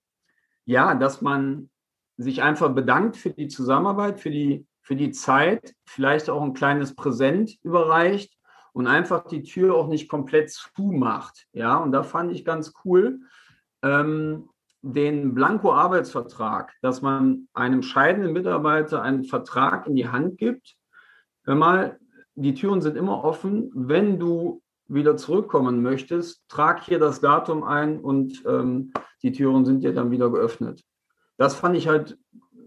ja 0.65 0.96
dass 0.96 1.22
man 1.22 1.70
sich 2.18 2.42
einfach 2.42 2.74
bedankt 2.74 3.18
für 3.18 3.32
die 3.32 3.48
Zusammenarbeit, 3.48 4.20
für 4.20 4.32
die, 4.32 4.65
für 4.82 4.96
die 4.96 5.12
Zeit, 5.12 5.75
vielleicht 5.86 6.30
auch 6.30 6.42
ein 6.42 6.54
kleines 6.54 6.96
Präsent 6.96 7.58
überreicht 7.63 8.34
und 8.74 8.88
einfach 8.88 9.25
die 9.25 9.44
Tür 9.44 9.75
auch 9.75 9.88
nicht 9.88 10.10
komplett 10.10 10.51
zumacht. 10.51 11.48
Ja, 11.54 11.77
und 11.77 11.92
da 11.92 12.04
fand 12.04 12.32
ich 12.32 12.46
ganz 12.46 12.74
cool 12.84 13.20
ähm, 13.82 14.50
den 14.82 15.34
Blanko-Arbeitsvertrag, 15.34 16.74
dass 16.82 17.01
man 17.01 17.48
einem 17.54 17.82
scheidenden 17.82 18.34
Mitarbeiter 18.34 19.01
einen 19.01 19.24
Vertrag 19.24 19.88
in 19.88 19.96
die 19.96 20.08
Hand 20.08 20.38
gibt. 20.38 20.75
Hör 21.44 21.56
mal, 21.56 22.00
die 22.36 22.54
Türen 22.54 22.82
sind 22.82 22.96
immer 22.96 23.24
offen. 23.24 23.72
Wenn 23.74 24.20
du 24.20 24.62
wieder 24.88 25.18
zurückkommen 25.18 25.82
möchtest, 25.82 26.48
trag 26.48 26.84
hier 26.84 27.00
das 27.00 27.20
Datum 27.20 27.63
ein 27.63 28.00
und 28.00 28.44
ähm, 28.48 28.94
die 29.24 29.32
Türen 29.32 29.65
sind 29.65 29.84
dir 29.84 29.94
dann 29.94 30.12
wieder 30.12 30.30
geöffnet. 30.30 30.84
Das 31.38 31.56
fand 31.56 31.75
ich 31.75 31.88
halt 31.88 32.18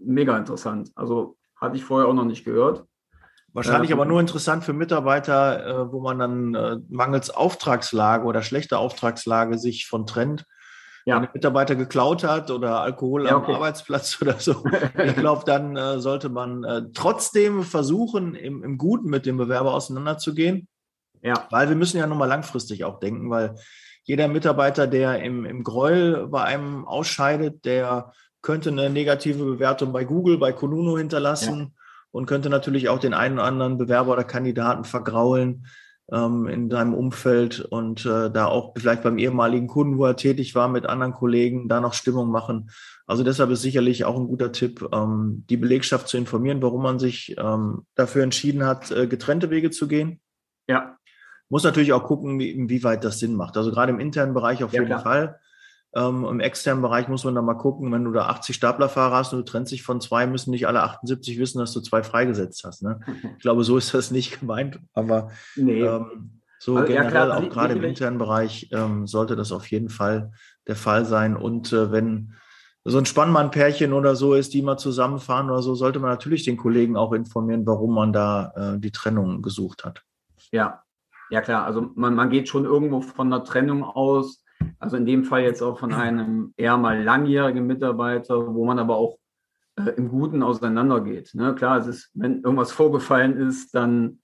mega 0.03 0.37
interessant. 0.37 0.91
Also 0.95 1.37
hatte 1.55 1.77
ich 1.77 1.83
vorher 1.83 2.07
auch 2.07 2.13
noch 2.13 2.25
nicht 2.25 2.45
gehört. 2.45 2.85
Wahrscheinlich 3.53 3.91
äh, 3.91 3.93
aber 3.93 4.05
nur 4.05 4.19
interessant 4.19 4.63
für 4.63 4.73
Mitarbeiter, 4.73 5.65
äh, 5.65 5.91
wo 5.91 6.01
man 6.01 6.19
dann 6.19 6.55
äh, 6.55 6.77
mangels 6.89 7.29
Auftragslage 7.29 8.25
oder 8.25 8.43
schlechter 8.43 8.79
Auftragslage 8.79 9.57
sich 9.57 9.87
von 9.87 10.05
trennt. 10.05 10.45
Ja. 11.05 11.15
Wenn 11.15 11.23
ein 11.23 11.31
Mitarbeiter 11.33 11.75
geklaut 11.75 12.23
hat 12.23 12.51
oder 12.51 12.81
Alkohol 12.81 13.25
ja, 13.25 13.37
okay. 13.37 13.51
am 13.51 13.55
Arbeitsplatz 13.55 14.21
oder 14.21 14.39
so. 14.39 14.63
Ich 15.03 15.15
glaube, 15.15 15.43
dann 15.45 15.75
äh, 15.75 15.99
sollte 15.99 16.29
man 16.29 16.63
äh, 16.63 16.83
trotzdem 16.93 17.63
versuchen, 17.63 18.35
im, 18.35 18.63
im 18.63 18.77
Guten 18.77 19.09
mit 19.09 19.25
dem 19.25 19.37
Bewerber 19.37 19.73
auseinanderzugehen. 19.73 20.67
Ja. 21.21 21.47
Weil 21.49 21.69
wir 21.69 21.75
müssen 21.75 21.97
ja 21.97 22.07
nochmal 22.07 22.29
langfristig 22.29 22.83
auch 22.83 22.99
denken, 22.99 23.29
weil 23.29 23.55
jeder 24.03 24.27
Mitarbeiter, 24.27 24.87
der 24.87 25.21
im, 25.21 25.45
im 25.45 25.63
Gräuel 25.63 26.27
bei 26.27 26.43
einem 26.43 26.85
ausscheidet, 26.85 27.65
der 27.65 28.11
könnte 28.41 28.69
eine 28.69 28.89
negative 28.89 29.43
Bewertung 29.43 29.91
bei 29.91 30.03
Google, 30.03 30.37
bei 30.37 30.53
Konuno 30.53 30.97
hinterlassen 30.97 31.59
ja. 31.59 31.67
und 32.11 32.25
könnte 32.25 32.49
natürlich 32.49 32.89
auch 32.89 32.99
den 32.99 33.13
einen 33.13 33.35
oder 33.35 33.47
anderen 33.47 33.77
Bewerber 33.77 34.13
oder 34.13 34.23
Kandidaten 34.23 34.85
vergraulen 34.85 35.67
ähm, 36.11 36.47
in 36.47 36.69
seinem 36.69 36.93
Umfeld 36.93 37.59
und 37.59 38.05
äh, 38.05 38.31
da 38.31 38.45
auch 38.45 38.73
vielleicht 38.77 39.03
beim 39.03 39.17
ehemaligen 39.17 39.67
Kunden, 39.67 39.97
wo 39.97 40.05
er 40.05 40.15
tätig 40.15 40.55
war, 40.55 40.67
mit 40.67 40.85
anderen 40.85 41.13
Kollegen 41.13 41.67
da 41.67 41.79
noch 41.79 41.93
Stimmung 41.93 42.31
machen. 42.31 42.71
Also 43.05 43.23
deshalb 43.23 43.49
ist 43.51 43.61
sicherlich 43.61 44.05
auch 44.05 44.17
ein 44.17 44.27
guter 44.27 44.51
Tipp, 44.51 44.87
ähm, 44.91 45.43
die 45.49 45.57
Belegschaft 45.57 46.07
zu 46.07 46.17
informieren, 46.17 46.61
warum 46.61 46.83
man 46.83 46.99
sich 46.99 47.35
ähm, 47.37 47.85
dafür 47.95 48.23
entschieden 48.23 48.65
hat, 48.65 48.91
äh, 48.91 49.07
getrennte 49.07 49.49
Wege 49.49 49.71
zu 49.71 49.87
gehen. 49.87 50.19
Ja. 50.67 50.97
Muss 51.49 51.63
natürlich 51.63 51.93
auch 51.93 52.03
gucken, 52.03 52.39
wie, 52.39 52.51
inwieweit 52.51 53.03
das 53.03 53.19
Sinn 53.19 53.35
macht. 53.35 53.57
Also 53.57 53.71
gerade 53.71 53.91
im 53.91 53.99
internen 53.99 54.33
Bereich 54.33 54.63
auf 54.63 54.71
ja, 54.71 54.81
jeden 54.81 54.87
klar. 54.87 55.01
Fall. 55.01 55.39
Ähm, 55.95 56.23
Im 56.23 56.39
externen 56.39 56.83
Bereich 56.83 57.07
muss 57.07 57.23
man 57.23 57.33
da 57.33 57.41
mal 57.41 57.55
gucken, 57.55 57.91
wenn 57.91 58.03
du 58.03 58.11
da 58.11 58.27
80 58.27 58.55
Staplerfahrer 58.55 59.15
hast 59.15 59.33
und 59.33 59.39
du 59.39 59.45
trennst 59.45 59.71
dich 59.71 59.81
von 59.81 59.99
zwei, 60.01 60.27
müssen 60.27 60.51
nicht 60.51 60.67
alle 60.67 60.83
78 60.83 61.39
wissen, 61.39 61.57
dass 61.57 61.73
du 61.73 61.81
zwei 61.81 62.03
freigesetzt 62.03 62.63
hast. 62.63 62.83
Ne? 62.83 62.99
Ich 63.37 63.41
glaube, 63.41 63.63
so 63.63 63.77
ist 63.77 63.93
das 63.93 64.11
nicht 64.11 64.39
gemeint, 64.39 64.79
aber 64.93 65.31
nee. 65.55 65.81
ähm, 65.81 66.41
so 66.59 66.75
also, 66.75 66.87
generell, 66.87 67.29
ja, 67.29 67.37
auch 67.37 67.49
gerade 67.49 67.73
im 67.73 67.83
internen 67.83 68.19
Bereich, 68.19 68.69
ähm, 68.71 69.07
sollte 69.07 69.35
das 69.35 69.51
auf 69.51 69.65
jeden 69.71 69.89
Fall 69.89 70.31
der 70.67 70.75
Fall 70.75 71.05
sein. 71.05 71.35
Und 71.35 71.73
äh, 71.73 71.91
wenn 71.91 72.33
so 72.83 72.97
ein 72.97 73.05
Spannmann-Pärchen 73.05 73.93
oder 73.93 74.15
so 74.15 74.35
ist, 74.35 74.53
die 74.53 74.61
mal 74.61 74.77
zusammenfahren 74.77 75.49
oder 75.49 75.61
so, 75.61 75.73
sollte 75.73 75.99
man 75.99 76.11
natürlich 76.11 76.43
den 76.43 76.57
Kollegen 76.57 76.97
auch 76.97 77.13
informieren, 77.13 77.65
warum 77.65 77.95
man 77.95 78.13
da 78.13 78.75
äh, 78.75 78.79
die 78.79 78.91
Trennung 78.91 79.41
gesucht 79.41 79.85
hat. 79.85 80.03
Ja, 80.51 80.83
ja 81.29 81.41
klar. 81.41 81.65
Also 81.65 81.91
man, 81.95 82.15
man 82.15 82.29
geht 82.29 82.47
schon 82.47 82.65
irgendwo 82.65 83.01
von 83.01 83.31
einer 83.31 83.43
Trennung 83.43 83.83
aus 83.83 84.43
also 84.79 84.97
in 84.97 85.05
dem 85.05 85.23
Fall 85.23 85.41
jetzt 85.41 85.61
auch 85.61 85.79
von 85.79 85.93
einem 85.93 86.53
eher 86.57 86.77
mal 86.77 87.03
langjährigen 87.03 87.65
Mitarbeiter, 87.67 88.53
wo 88.53 88.65
man 88.65 88.79
aber 88.79 88.95
auch 88.95 89.17
äh, 89.75 89.91
im 89.91 90.09
Guten 90.09 90.43
auseinandergeht. 90.43 91.31
Ne? 91.33 91.55
Klar, 91.55 91.79
es 91.79 91.87
ist, 91.87 92.11
wenn 92.13 92.41
irgendwas 92.41 92.71
vorgefallen 92.71 93.37
ist, 93.37 93.75
dann, 93.75 94.19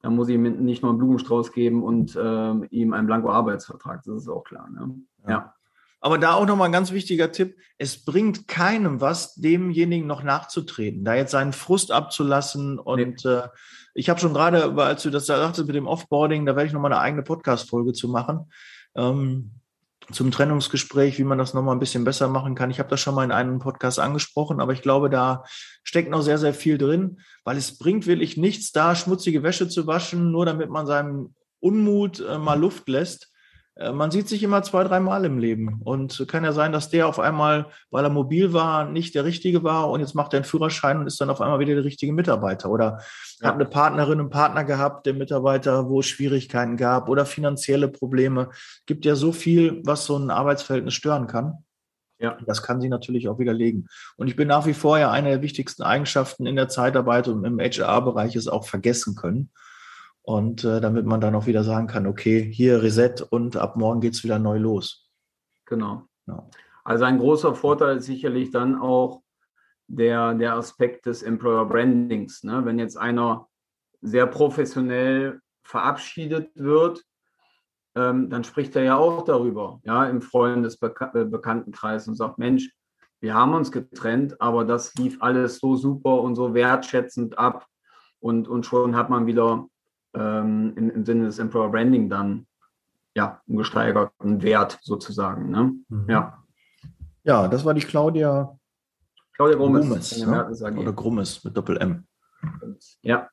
dann 0.00 0.14
muss 0.14 0.28
ich 0.28 0.36
ihm 0.36 0.42
nicht 0.64 0.82
nur 0.82 0.92
einen 0.92 0.98
Blumenstrauß 0.98 1.52
geben 1.52 1.82
und 1.82 2.16
äh, 2.16 2.66
ihm 2.70 2.92
einen 2.92 3.06
Blanko-Arbeitsvertrag. 3.06 4.02
Das 4.04 4.16
ist 4.16 4.28
auch 4.28 4.44
klar. 4.44 4.68
Ne? 4.70 4.94
ja. 5.24 5.30
ja. 5.30 5.54
Aber 6.00 6.18
da 6.18 6.34
auch 6.34 6.46
nochmal 6.46 6.68
ein 6.68 6.72
ganz 6.72 6.92
wichtiger 6.92 7.30
Tipp. 7.30 7.56
Es 7.76 8.04
bringt 8.04 8.48
keinem 8.48 9.00
was, 9.00 9.34
demjenigen 9.34 10.06
noch 10.06 10.22
nachzutreten, 10.22 11.04
da 11.04 11.14
jetzt 11.14 11.32
seinen 11.32 11.52
Frust 11.52 11.92
abzulassen. 11.92 12.78
Und 12.78 13.24
nee. 13.24 13.30
äh, 13.30 13.48
ich 13.94 14.08
habe 14.08 14.18
schon 14.20 14.32
gerade, 14.32 14.74
als 14.82 15.02
du 15.02 15.10
das 15.10 15.26
sagtest 15.26 15.66
mit 15.66 15.76
dem 15.76 15.86
Offboarding, 15.86 16.46
da 16.46 16.56
werde 16.56 16.68
ich 16.68 16.72
nochmal 16.72 16.92
eine 16.92 17.02
eigene 17.02 17.22
Podcast-Folge 17.22 17.92
zu 17.92 18.08
machen. 18.08 18.50
Ähm, 18.94 19.52
zum 20.12 20.30
Trennungsgespräch, 20.30 21.18
wie 21.18 21.24
man 21.24 21.38
das 21.38 21.54
nochmal 21.54 21.76
ein 21.76 21.80
bisschen 21.80 22.04
besser 22.04 22.28
machen 22.28 22.54
kann. 22.54 22.70
Ich 22.70 22.78
habe 22.78 22.88
das 22.88 23.00
schon 23.00 23.14
mal 23.14 23.24
in 23.24 23.32
einem 23.32 23.58
Podcast 23.58 23.98
angesprochen, 23.98 24.60
aber 24.60 24.72
ich 24.72 24.82
glaube, 24.82 25.10
da 25.10 25.44
steckt 25.84 26.10
noch 26.10 26.22
sehr, 26.22 26.38
sehr 26.38 26.54
viel 26.54 26.78
drin, 26.78 27.20
weil 27.44 27.56
es 27.56 27.78
bringt 27.78 28.06
wirklich 28.06 28.36
nichts 28.36 28.72
da, 28.72 28.94
schmutzige 28.94 29.42
Wäsche 29.42 29.68
zu 29.68 29.86
waschen, 29.86 30.32
nur 30.32 30.46
damit 30.46 30.70
man 30.70 30.86
seinem 30.86 31.34
Unmut 31.60 32.20
äh, 32.20 32.38
mal 32.38 32.58
Luft 32.58 32.88
lässt. 32.88 33.29
Äh, 33.80 33.92
man 33.92 34.10
sieht 34.10 34.28
sich 34.28 34.42
immer 34.42 34.62
zwei, 34.62 34.84
dreimal 34.84 35.24
im 35.24 35.38
Leben. 35.38 35.80
Und 35.82 36.26
kann 36.28 36.44
ja 36.44 36.52
sein, 36.52 36.72
dass 36.72 36.90
der 36.90 37.08
auf 37.08 37.18
einmal, 37.18 37.66
weil 37.90 38.04
er 38.04 38.10
mobil 38.10 38.52
war, 38.52 38.84
nicht 38.84 39.14
der 39.14 39.24
Richtige 39.24 39.64
war 39.64 39.90
und 39.90 40.00
jetzt 40.00 40.14
macht 40.14 40.34
er 40.34 40.38
einen 40.38 40.44
Führerschein 40.44 40.98
und 40.98 41.06
ist 41.06 41.20
dann 41.20 41.30
auf 41.30 41.40
einmal 41.40 41.58
wieder 41.58 41.74
der 41.74 41.84
richtige 41.84 42.12
Mitarbeiter. 42.12 42.70
Oder 42.70 43.00
ja. 43.40 43.48
hat 43.48 43.54
eine 43.54 43.64
Partnerin, 43.64 44.20
einen 44.20 44.30
Partner 44.30 44.64
gehabt, 44.64 45.06
der 45.06 45.14
Mitarbeiter, 45.14 45.88
wo 45.88 46.00
es 46.00 46.06
Schwierigkeiten 46.06 46.76
gab 46.76 47.08
oder 47.08 47.26
finanzielle 47.26 47.88
Probleme. 47.88 48.48
Es 48.50 48.86
gibt 48.86 49.04
ja 49.04 49.14
so 49.16 49.32
viel, 49.32 49.80
was 49.84 50.04
so 50.04 50.16
ein 50.16 50.30
Arbeitsverhältnis 50.30 50.94
stören 50.94 51.26
kann. 51.26 51.64
Ja. 52.18 52.36
Das 52.46 52.62
kann 52.62 52.82
sie 52.82 52.90
natürlich 52.90 53.30
auch 53.30 53.38
widerlegen. 53.38 53.88
Und 54.18 54.28
ich 54.28 54.36
bin 54.36 54.46
nach 54.46 54.66
wie 54.66 54.74
vor 54.74 54.98
ja 54.98 55.10
eine 55.10 55.30
der 55.30 55.42
wichtigsten 55.42 55.82
Eigenschaften 55.82 56.44
in 56.44 56.54
der 56.54 56.68
Zeitarbeit 56.68 57.28
und 57.28 57.46
im 57.46 57.58
HR-Bereich 57.58 58.36
ist 58.36 58.48
auch 58.48 58.66
vergessen 58.66 59.16
können. 59.16 59.50
Und 60.22 60.64
äh, 60.64 60.80
damit 60.80 61.06
man 61.06 61.20
dann 61.20 61.34
auch 61.34 61.46
wieder 61.46 61.64
sagen 61.64 61.86
kann, 61.86 62.06
okay, 62.06 62.40
hier 62.52 62.82
Reset 62.82 63.22
und 63.30 63.56
ab 63.56 63.76
morgen 63.76 64.00
geht 64.00 64.14
es 64.14 64.22
wieder 64.22 64.38
neu 64.38 64.58
los. 64.58 65.08
Genau. 65.66 66.04
Ja. 66.26 66.48
Also 66.84 67.04
ein 67.04 67.18
großer 67.18 67.54
Vorteil 67.54 67.98
ist 67.98 68.06
sicherlich 68.06 68.50
dann 68.50 68.78
auch 68.78 69.22
der, 69.86 70.34
der 70.34 70.54
Aspekt 70.54 71.06
des 71.06 71.22
Employer 71.22 71.64
Brandings. 71.66 72.44
Ne? 72.44 72.64
Wenn 72.64 72.78
jetzt 72.78 72.96
einer 72.96 73.48
sehr 74.02 74.26
professionell 74.26 75.40
verabschiedet 75.62 76.50
wird, 76.54 77.02
ähm, 77.94 78.30
dann 78.30 78.44
spricht 78.44 78.76
er 78.76 78.84
ja 78.84 78.96
auch 78.96 79.24
darüber, 79.24 79.80
ja, 79.84 80.06
im 80.06 80.22
Freundesbekanntenkreis 80.22 82.06
äh, 82.06 82.10
und 82.10 82.16
sagt, 82.16 82.38
Mensch, 82.38 82.70
wir 83.20 83.34
haben 83.34 83.54
uns 83.54 83.72
getrennt, 83.72 84.40
aber 84.40 84.64
das 84.64 84.94
lief 84.94 85.20
alles 85.20 85.58
so 85.58 85.76
super 85.76 86.20
und 86.22 86.36
so 86.36 86.54
wertschätzend 86.54 87.36
ab 87.38 87.66
und, 88.20 88.48
und 88.48 88.64
schon 88.64 88.96
hat 88.96 89.10
man 89.10 89.26
wieder 89.26 89.66
ähm, 90.14 90.72
im, 90.76 90.90
im, 90.90 91.04
Sinne 91.04 91.26
des 91.26 91.38
Employer 91.38 91.70
Branding 91.70 92.08
dann 92.08 92.46
ja 93.14 93.40
einen 93.48 93.58
gesteigerten 93.58 94.42
Wert 94.42 94.78
sozusagen. 94.82 95.50
Ne? 95.50 95.74
Mhm. 95.88 96.06
Ja. 96.08 96.44
Ja, 97.22 97.48
das 97.48 97.64
war 97.64 97.74
die 97.74 97.80
Claudia. 97.80 98.58
Claudia 99.34 99.56
Grummes. 99.56 99.86
Grummes 99.86 100.60
ja? 100.60 100.76
Oder 100.76 100.92
Grummes 100.92 101.44
mit 101.44 101.56
Doppel-M. 101.56 102.06
Ja. 103.02 103.28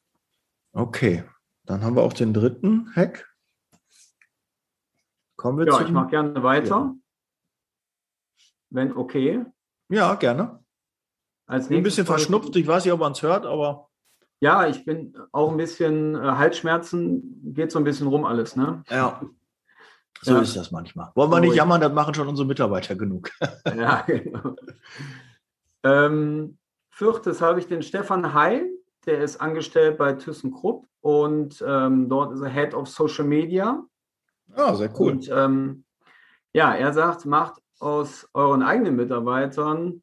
Okay, 0.73 1.23
dann 1.65 1.83
haben 1.83 1.95
wir 1.95 2.03
auch 2.03 2.13
den 2.13 2.33
dritten 2.33 2.93
Hack. 2.95 3.27
Kommen 5.37 5.59
wir 5.59 5.67
ja, 5.67 5.81
ich 5.81 5.91
mache 5.91 6.09
gerne 6.09 6.43
weiter. 6.43 6.69
Ja. 6.69 6.95
Wenn 8.69 8.95
okay. 8.95 9.45
Ja, 9.89 10.15
gerne. 10.15 10.63
Als 11.45 11.69
ein 11.69 11.83
bisschen 11.83 12.05
verschnupft, 12.05 12.55
ich 12.55 12.67
weiß 12.67 12.83
nicht, 12.83 12.93
ob 12.93 12.99
man 12.99 13.13
es 13.13 13.21
hört, 13.21 13.45
aber. 13.45 13.86
Ja, 14.39 14.67
ich 14.67 14.85
bin 14.85 15.17
auch 15.31 15.51
ein 15.51 15.57
bisschen 15.57 16.15
äh, 16.15 16.19
Halsschmerzen, 16.19 17.53
geht 17.53 17.71
so 17.71 17.79
ein 17.79 17.83
bisschen 17.83 18.07
rum 18.07 18.23
alles, 18.23 18.55
ne? 18.55 18.83
Ja. 18.89 19.21
So 20.21 20.33
ja. 20.33 20.41
ist 20.41 20.55
das 20.55 20.71
manchmal. 20.71 21.11
Wollen 21.15 21.31
wir 21.31 21.39
nicht 21.39 21.55
jammern, 21.55 21.81
das 21.81 21.93
machen 21.93 22.13
schon 22.13 22.27
unsere 22.27 22.47
Mitarbeiter 22.47 22.95
genug. 22.95 23.31
ja, 23.65 24.01
genau. 24.01 24.55
Ähm, 25.83 26.57
viertes 26.89 27.41
habe 27.41 27.59
ich 27.59 27.67
den 27.67 27.81
Stefan 27.81 28.33
Heil, 28.33 28.69
der 29.05 29.21
ist 29.21 29.39
angestellt 29.39 29.97
bei 29.97 30.13
ThyssenKrupp 30.13 30.87
und 31.01 31.63
ähm, 31.65 32.09
dort 32.09 32.33
ist 32.33 32.41
er 32.41 32.49
Head 32.49 32.73
of 32.73 32.87
Social 32.87 33.25
Media. 33.25 33.83
Ah, 34.55 34.73
sehr 34.75 34.91
cool. 34.99 35.13
Und 35.13 35.29
ähm, 35.31 35.83
ja, 36.53 36.73
er 36.73 36.93
sagt, 36.93 37.25
macht 37.25 37.61
aus 37.79 38.27
euren 38.33 38.63
eigenen 38.63 38.95
Mitarbeitern 38.95 40.01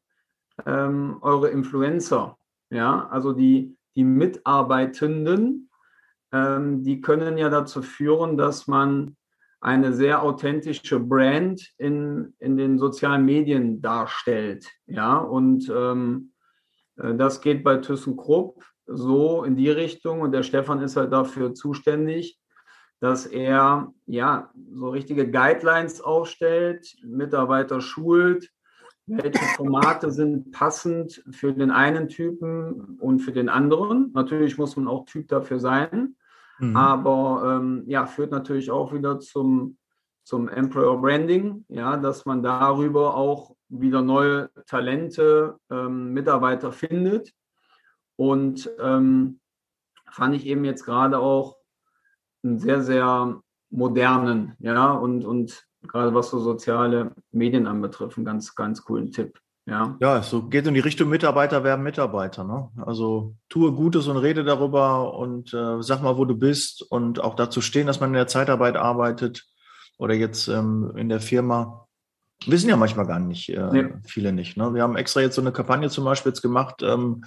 ähm, 0.65 1.19
eure 1.21 1.51
Influencer. 1.51 2.39
Ja, 2.71 3.09
also 3.09 3.33
die, 3.33 3.77
die 3.97 4.05
Mitarbeitenden, 4.05 5.71
ähm, 6.33 6.83
die 6.83 7.01
können 7.01 7.39
ja 7.39 7.49
dazu 7.49 7.83
führen, 7.83 8.37
dass 8.37 8.67
man 8.67 9.17
eine 9.61 9.95
sehr 9.95 10.23
authentische 10.23 11.01
Brand 11.01 11.73
in, 11.79 12.35
in 12.39 12.57
den 12.57 12.79
sozialen 12.79 13.25
Medien 13.25 13.81
darstellt. 13.81 14.69
Ja, 14.87 15.17
und 15.17 15.73
ähm, 15.75 16.33
äh, 16.97 17.15
das 17.15 17.41
geht 17.41 17.65
bei 17.65 17.79
ThyssenKrupp 17.79 18.63
so 18.87 19.45
in 19.45 19.57
die 19.57 19.71
Richtung 19.71 20.21
und 20.21 20.33
der 20.33 20.43
Stefan 20.43 20.83
ist 20.83 20.97
halt 20.97 21.13
dafür 21.13 21.55
zuständig, 21.55 22.39
dass 23.01 23.27
er 23.27 23.93
ja 24.07 24.51
so 24.75 24.91
richtige 24.91 25.31
Guidelines 25.31 26.01
aufstellt, 26.01 26.95
Mitarbeiter 27.03 27.81
schult, 27.81 28.51
welche 29.07 29.45
Formate 29.57 30.11
sind 30.11 30.51
passend 30.53 31.23
für 31.31 31.53
den 31.53 31.71
einen 31.71 32.09
Typen 32.09 32.99
und 33.01 33.21
für 33.21 33.33
den 33.33 33.49
anderen. 33.49 34.11
Natürlich 34.15 34.57
muss 34.57 34.77
man 34.77 34.89
auch 34.89 35.05
Typ 35.05 35.29
dafür 35.29 35.61
sein, 35.61 36.17
mhm. 36.59 36.77
aber 36.77 37.59
ähm, 37.59 37.85
ja, 37.87 38.07
führt 38.07 38.31
natürlich 38.31 38.71
auch 38.71 38.93
wieder 38.93 39.21
zum, 39.21 39.77
zum 40.23 40.49
Employer 40.49 40.97
Branding, 40.99 41.65
ja, 41.69 41.97
dass 41.97 42.25
man 42.25 42.43
darüber 42.43 43.15
auch 43.15 43.55
wieder 43.69 44.03
neue 44.03 44.51
Talente, 44.67 45.59
ähm, 45.71 46.13
Mitarbeiter 46.13 46.73
findet. 46.73 47.33
Und 48.17 48.71
ähm, 48.79 49.41
fand 50.11 50.35
ich 50.37 50.47
eben 50.47 50.65
jetzt 50.65 50.85
gerade 50.85 51.19
auch 51.19 51.57
einen 52.43 52.59
sehr, 52.59 52.83
sehr 52.83 53.41
modernen, 53.71 54.55
ja, 54.61 54.93
und, 54.93 55.25
und 55.25 55.67
gerade 55.89 56.15
was 56.15 56.31
so 56.31 56.39
soziale 56.39 57.13
Medien 57.33 57.67
anbetrifft, 57.67 58.17
einen 58.17 58.27
ganz, 58.27 58.55
ganz 58.55 58.83
coolen 58.83 59.11
Tipp. 59.11 59.39
Ja, 59.67 59.97
ja 60.01 60.23
so 60.23 60.43
geht 60.43 60.67
in 60.67 60.75
die 60.75 60.81
Richtung 60.81 61.09
Mitarbeiter 61.09 61.65
werden 61.65 61.83
Mitarbeiter. 61.83 62.45
Ne? 62.45 62.69
Also 62.85 63.35
tue 63.49 63.73
Gutes 63.73 64.07
und 64.09 64.19
rede 64.19 64.45
darüber 64.45 65.15
und 65.15 65.55
äh, 65.55 65.83
sag 65.83 66.03
mal, 66.03 66.19
wo 66.19 66.25
du 66.25 66.37
bist 66.37 66.83
und 66.83 67.21
auch 67.21 67.35
dazu 67.35 67.61
stehen, 67.61 67.87
dass 67.87 68.01
man 68.01 68.11
in 68.11 68.15
der 68.15 68.27
Zeitarbeit 68.27 68.77
arbeitet 68.77 69.45
oder 69.97 70.15
jetzt 70.15 70.49
ähm, 70.49 70.93
in 70.97 71.09
der 71.09 71.21
Firma. 71.21 71.87
Wissen 72.47 72.69
ja 72.69 72.77
manchmal 72.77 73.07
gar 73.07 73.21
nicht, 73.21 73.49
äh, 73.49 73.71
nee. 73.73 73.95
viele 74.05 74.33
nicht. 74.33 74.57
Ne? 74.57 74.75
Wir 74.75 74.83
haben 74.83 74.97
extra 74.97 75.21
jetzt 75.21 75.37
so 75.37 75.41
eine 75.41 75.53
Kampagne 75.53 75.89
zum 75.89 76.05
Beispiel 76.05 76.31
jetzt 76.31 76.43
gemacht 76.43 76.83
ähm, 76.83 77.25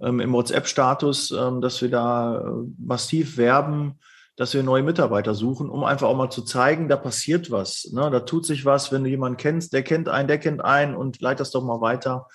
ähm, 0.00 0.20
im 0.20 0.32
WhatsApp-Status, 0.32 1.30
ähm, 1.30 1.60
dass 1.62 1.80
wir 1.80 1.88
da 1.88 2.40
äh, 2.40 2.50
massiv 2.78 3.38
werben 3.38 3.98
dass 4.40 4.54
wir 4.54 4.62
neue 4.62 4.82
Mitarbeiter 4.82 5.34
suchen, 5.34 5.68
um 5.68 5.84
einfach 5.84 6.08
auch 6.08 6.16
mal 6.16 6.30
zu 6.30 6.40
zeigen, 6.40 6.88
da 6.88 6.96
passiert 6.96 7.50
was. 7.50 7.90
Ne? 7.92 8.10
Da 8.10 8.20
tut 8.20 8.46
sich 8.46 8.64
was, 8.64 8.90
wenn 8.90 9.04
du 9.04 9.10
jemanden 9.10 9.36
kennst, 9.36 9.74
der 9.74 9.82
kennt 9.82 10.08
einen, 10.08 10.28
der 10.28 10.38
kennt 10.38 10.64
einen 10.64 10.96
und 10.96 11.20
leit 11.20 11.40
das 11.40 11.50
doch 11.50 11.62
mal 11.62 11.82
weiter. 11.82 12.26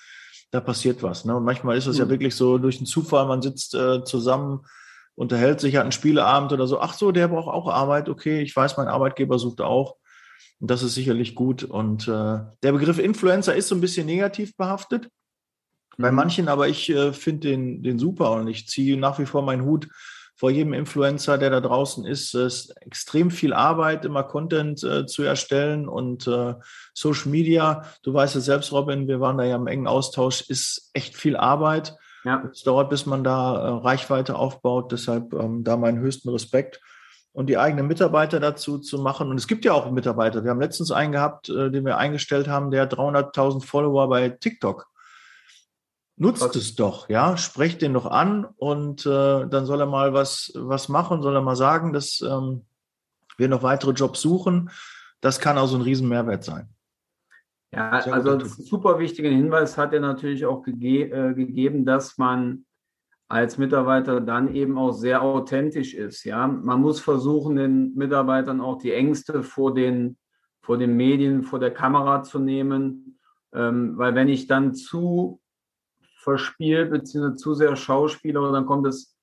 Da 0.52 0.60
passiert 0.60 1.02
was. 1.02 1.24
Ne? 1.24 1.34
Und 1.34 1.44
manchmal 1.44 1.76
ist 1.76 1.88
es 1.88 1.96
mhm. 1.96 2.04
ja 2.04 2.08
wirklich 2.08 2.36
so 2.36 2.58
durch 2.58 2.76
einen 2.76 2.86
Zufall, 2.86 3.26
man 3.26 3.42
sitzt 3.42 3.74
äh, 3.74 4.04
zusammen, 4.04 4.66
unterhält 5.16 5.58
sich, 5.58 5.74
hat 5.74 5.82
einen 5.82 5.90
Spieleabend 5.90 6.52
oder 6.52 6.68
so. 6.68 6.78
Ach 6.78 6.94
so, 6.94 7.10
der 7.10 7.26
braucht 7.26 7.52
auch 7.52 7.66
Arbeit. 7.66 8.08
Okay, 8.08 8.40
ich 8.40 8.54
weiß, 8.54 8.76
mein 8.76 8.86
Arbeitgeber 8.86 9.40
sucht 9.40 9.60
auch. 9.60 9.96
Und 10.60 10.70
das 10.70 10.84
ist 10.84 10.94
sicherlich 10.94 11.34
gut. 11.34 11.64
Und 11.64 12.06
äh, 12.06 12.38
der 12.62 12.70
Begriff 12.70 13.00
Influencer 13.00 13.56
ist 13.56 13.66
so 13.66 13.74
ein 13.74 13.80
bisschen 13.80 14.06
negativ 14.06 14.56
behaftet. 14.56 15.08
Bei 15.98 16.12
mhm. 16.12 16.16
manchen, 16.16 16.46
aber 16.46 16.68
ich 16.68 16.88
äh, 16.88 17.12
finde 17.12 17.48
den, 17.48 17.82
den 17.82 17.98
super 17.98 18.30
und 18.30 18.46
ich 18.46 18.68
ziehe 18.68 18.96
nach 18.96 19.18
wie 19.18 19.26
vor 19.26 19.42
meinen 19.42 19.64
Hut 19.64 19.88
vor 20.36 20.50
jedem 20.50 20.74
Influencer, 20.74 21.38
der 21.38 21.48
da 21.48 21.60
draußen 21.60 22.04
ist, 22.04 22.34
ist 22.34 22.70
extrem 22.82 23.30
viel 23.30 23.54
Arbeit, 23.54 24.04
immer 24.04 24.22
Content 24.22 24.84
äh, 24.84 25.06
zu 25.06 25.22
erstellen 25.22 25.88
und 25.88 26.26
äh, 26.26 26.54
Social 26.92 27.30
Media. 27.30 27.84
Du 28.02 28.12
weißt 28.12 28.36
es 28.36 28.44
selbst, 28.44 28.70
Robin, 28.70 29.08
wir 29.08 29.18
waren 29.20 29.38
da 29.38 29.44
ja 29.44 29.56
im 29.56 29.66
engen 29.66 29.86
Austausch, 29.86 30.42
ist 30.42 30.90
echt 30.92 31.16
viel 31.16 31.36
Arbeit. 31.36 31.96
Ja. 32.24 32.44
Es 32.52 32.62
dauert, 32.64 32.90
bis 32.90 33.06
man 33.06 33.24
da 33.24 33.56
äh, 33.56 33.68
Reichweite 33.82 34.36
aufbaut. 34.36 34.92
Deshalb 34.92 35.32
ähm, 35.32 35.64
da 35.64 35.78
meinen 35.78 36.00
höchsten 36.00 36.28
Respekt. 36.28 36.82
Und 37.32 37.46
die 37.48 37.58
eigenen 37.58 37.86
Mitarbeiter 37.86 38.40
dazu 38.40 38.78
zu 38.78 38.98
machen. 38.98 39.30
Und 39.30 39.38
es 39.38 39.46
gibt 39.46 39.64
ja 39.64 39.72
auch 39.72 39.90
Mitarbeiter. 39.90 40.42
Wir 40.42 40.50
haben 40.50 40.60
letztens 40.60 40.90
einen 40.90 41.12
gehabt, 41.12 41.48
äh, 41.48 41.70
den 41.70 41.86
wir 41.86 41.96
eingestellt 41.96 42.48
haben, 42.48 42.70
der 42.70 42.90
300.000 42.90 43.64
Follower 43.64 44.08
bei 44.08 44.28
TikTok 44.28 44.86
Nutzt 46.18 46.56
es 46.56 46.74
doch, 46.76 47.10
ja, 47.10 47.36
sprecht 47.36 47.82
den 47.82 47.92
doch 47.92 48.06
an 48.06 48.46
und 48.56 49.04
äh, 49.04 49.46
dann 49.46 49.66
soll 49.66 49.80
er 49.80 49.86
mal 49.86 50.14
was, 50.14 50.50
was 50.54 50.88
machen, 50.88 51.20
soll 51.20 51.34
er 51.34 51.42
mal 51.42 51.56
sagen, 51.56 51.92
dass 51.92 52.22
ähm, 52.22 52.64
wir 53.36 53.48
noch 53.48 53.62
weitere 53.62 53.92
Jobs 53.92 54.22
suchen. 54.22 54.70
Das 55.20 55.40
kann 55.40 55.58
also 55.58 55.76
ein 55.76 55.82
riesen 55.82 56.08
Mehrwert 56.08 56.42
sein. 56.42 56.70
Ja, 57.70 57.90
also 57.90 58.30
einen 58.30 58.48
super 58.48 58.98
wichtigen 58.98 59.34
Hinweis 59.34 59.76
hat 59.76 59.92
er 59.92 60.00
natürlich 60.00 60.46
auch 60.46 60.62
gege 60.62 61.10
äh, 61.10 61.34
gegeben, 61.34 61.84
dass 61.84 62.16
man 62.16 62.64
als 63.28 63.58
Mitarbeiter 63.58 64.20
dann 64.22 64.54
eben 64.54 64.78
auch 64.78 64.92
sehr 64.92 65.20
authentisch 65.20 65.92
ist. 65.92 66.24
Ja, 66.24 66.46
man 66.46 66.80
muss 66.80 67.00
versuchen, 67.00 67.56
den 67.56 67.94
Mitarbeitern 67.94 68.60
auch 68.62 68.78
die 68.78 68.92
Ängste 68.92 69.42
vor 69.42 69.74
den, 69.74 70.16
vor 70.62 70.78
den 70.78 70.96
Medien, 70.96 71.42
vor 71.42 71.58
der 71.58 71.74
Kamera 71.74 72.22
zu 72.22 72.38
nehmen, 72.38 73.18
ähm, 73.52 73.98
weil 73.98 74.14
wenn 74.14 74.28
ich 74.28 74.46
dann 74.46 74.74
zu 74.74 75.40
verspielt, 76.26 76.90
beziehungsweise 76.90 77.36
zu 77.36 77.54
sehr 77.54 77.76
Schauspieler, 77.76 78.50
dann 78.50 78.66
kommt 78.66 78.84
es, 78.88 79.16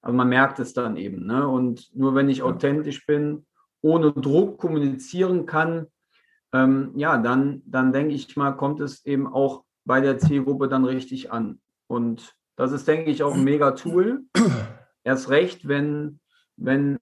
also 0.00 0.16
man 0.16 0.30
merkt 0.30 0.58
es 0.60 0.72
dann 0.72 0.96
eben. 0.96 1.26
Ne? 1.26 1.46
Und 1.46 1.94
nur 1.94 2.14
wenn 2.14 2.30
ich 2.30 2.42
authentisch 2.42 3.04
bin, 3.04 3.46
ohne 3.82 4.12
Druck 4.12 4.58
kommunizieren 4.58 5.44
kann, 5.44 5.88
ähm, 6.54 6.92
ja, 6.96 7.18
dann, 7.18 7.60
dann 7.66 7.92
denke 7.92 8.14
ich 8.14 8.34
mal, 8.34 8.52
kommt 8.52 8.80
es 8.80 9.04
eben 9.04 9.26
auch 9.26 9.64
bei 9.84 10.00
der 10.00 10.18
Zielgruppe 10.18 10.68
dann 10.68 10.86
richtig 10.86 11.30
an. 11.30 11.60
Und 11.86 12.34
das 12.56 12.72
ist, 12.72 12.88
denke 12.88 13.10
ich, 13.10 13.22
auch 13.22 13.34
ein 13.34 13.44
mega 13.44 13.72
Tool. 13.72 14.24
Erst 15.04 15.28
recht, 15.28 15.68
wenn, 15.68 16.18
wenn, 16.56 16.98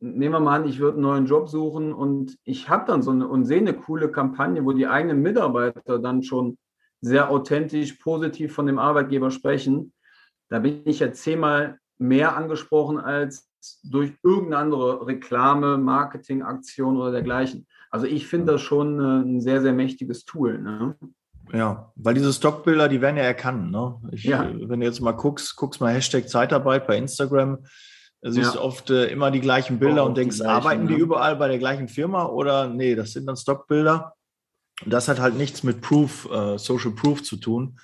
nehmen 0.00 0.34
wir 0.34 0.40
mal 0.40 0.56
an, 0.56 0.68
ich 0.68 0.80
würde 0.80 0.94
einen 0.94 1.02
neuen 1.02 1.26
Job 1.26 1.48
suchen 1.48 1.92
und 1.92 2.36
ich 2.42 2.68
habe 2.68 2.84
dann 2.84 3.02
so 3.02 3.12
eine 3.12 3.28
und 3.28 3.44
sehe 3.44 3.60
eine 3.60 3.74
coole 3.74 4.10
Kampagne, 4.10 4.64
wo 4.64 4.72
die 4.72 4.88
eigenen 4.88 5.22
Mitarbeiter 5.22 6.00
dann 6.00 6.24
schon 6.24 6.58
sehr 7.00 7.30
authentisch, 7.30 7.94
positiv 7.94 8.54
von 8.54 8.66
dem 8.66 8.78
Arbeitgeber 8.78 9.30
sprechen, 9.30 9.92
da 10.48 10.58
bin 10.58 10.82
ich 10.84 11.00
ja 11.00 11.12
zehnmal 11.12 11.78
mehr 11.98 12.36
angesprochen 12.36 12.98
als 12.98 13.48
durch 13.82 14.12
irgendeine 14.22 14.58
andere 14.58 15.06
Reklame, 15.06 15.78
Marketingaktion 15.78 16.96
oder 16.96 17.10
dergleichen. 17.10 17.66
Also 17.90 18.06
ich 18.06 18.26
finde 18.26 18.52
das 18.52 18.62
schon 18.62 19.00
äh, 19.00 19.22
ein 19.24 19.40
sehr, 19.40 19.60
sehr 19.60 19.72
mächtiges 19.72 20.24
Tool. 20.24 20.58
Ne? 20.58 20.96
Ja, 21.52 21.92
weil 21.96 22.14
diese 22.14 22.32
Stockbilder, 22.32 22.88
die 22.88 23.00
werden 23.00 23.16
ja 23.16 23.22
erkannt. 23.22 23.70
Ne? 23.70 23.96
Ich, 24.12 24.24
ja. 24.24 24.44
Äh, 24.44 24.68
wenn 24.68 24.80
du 24.80 24.86
jetzt 24.86 25.00
mal 25.00 25.12
guckst, 25.12 25.56
guckst 25.56 25.80
mal 25.80 25.92
Hashtag 25.92 26.28
Zeitarbeit 26.28 26.86
bei 26.86 26.96
Instagram, 26.96 27.58
siehst 28.22 28.54
du 28.54 28.58
ja. 28.58 28.64
oft 28.64 28.90
äh, 28.90 29.06
immer 29.06 29.30
die 29.30 29.40
gleichen 29.40 29.78
Bilder 29.78 30.04
oh, 30.04 30.08
und 30.08 30.16
denkst, 30.16 30.36
die 30.36 30.42
gleichen, 30.42 30.56
arbeiten 30.56 30.86
die 30.88 30.94
ne? 30.94 31.00
überall 31.00 31.36
bei 31.36 31.48
der 31.48 31.58
gleichen 31.58 31.88
Firma 31.88 32.26
oder 32.26 32.68
nee, 32.68 32.94
das 32.94 33.12
sind 33.12 33.26
dann 33.26 33.36
Stockbilder. 33.36 34.15
Und 34.84 34.92
das 34.92 35.08
hat 35.08 35.20
halt 35.20 35.36
nichts 35.36 35.62
mit 35.62 35.80
Proof, 35.80 36.28
äh, 36.30 36.58
Social 36.58 36.92
Proof 36.92 37.22
zu 37.22 37.36
tun. 37.36 37.78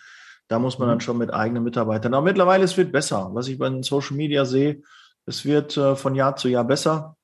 Da 0.49 0.59
muss 0.59 0.79
man 0.79 0.89
dann 0.89 0.99
mhm. 0.99 1.03
schon 1.03 1.19
mit 1.19 1.33
eigenen 1.33 1.65
Mitarbeitern. 1.65 2.15
Aber 2.15 2.25
mittlerweile 2.25 2.65
es 2.65 2.77
wird 2.77 2.93
besser. 2.93 3.31
Was 3.33 3.49
ich 3.49 3.59
bei 3.59 3.69
den 3.69 3.83
Social 3.83 4.17
Media 4.17 4.45
sehe, 4.45 4.83
es 5.25 5.45
wird 5.45 5.77
äh, 5.77 5.97
von 5.97 6.15
Jahr 6.15 6.37
zu 6.37 6.49
Jahr 6.49 6.65
besser. 6.65 7.17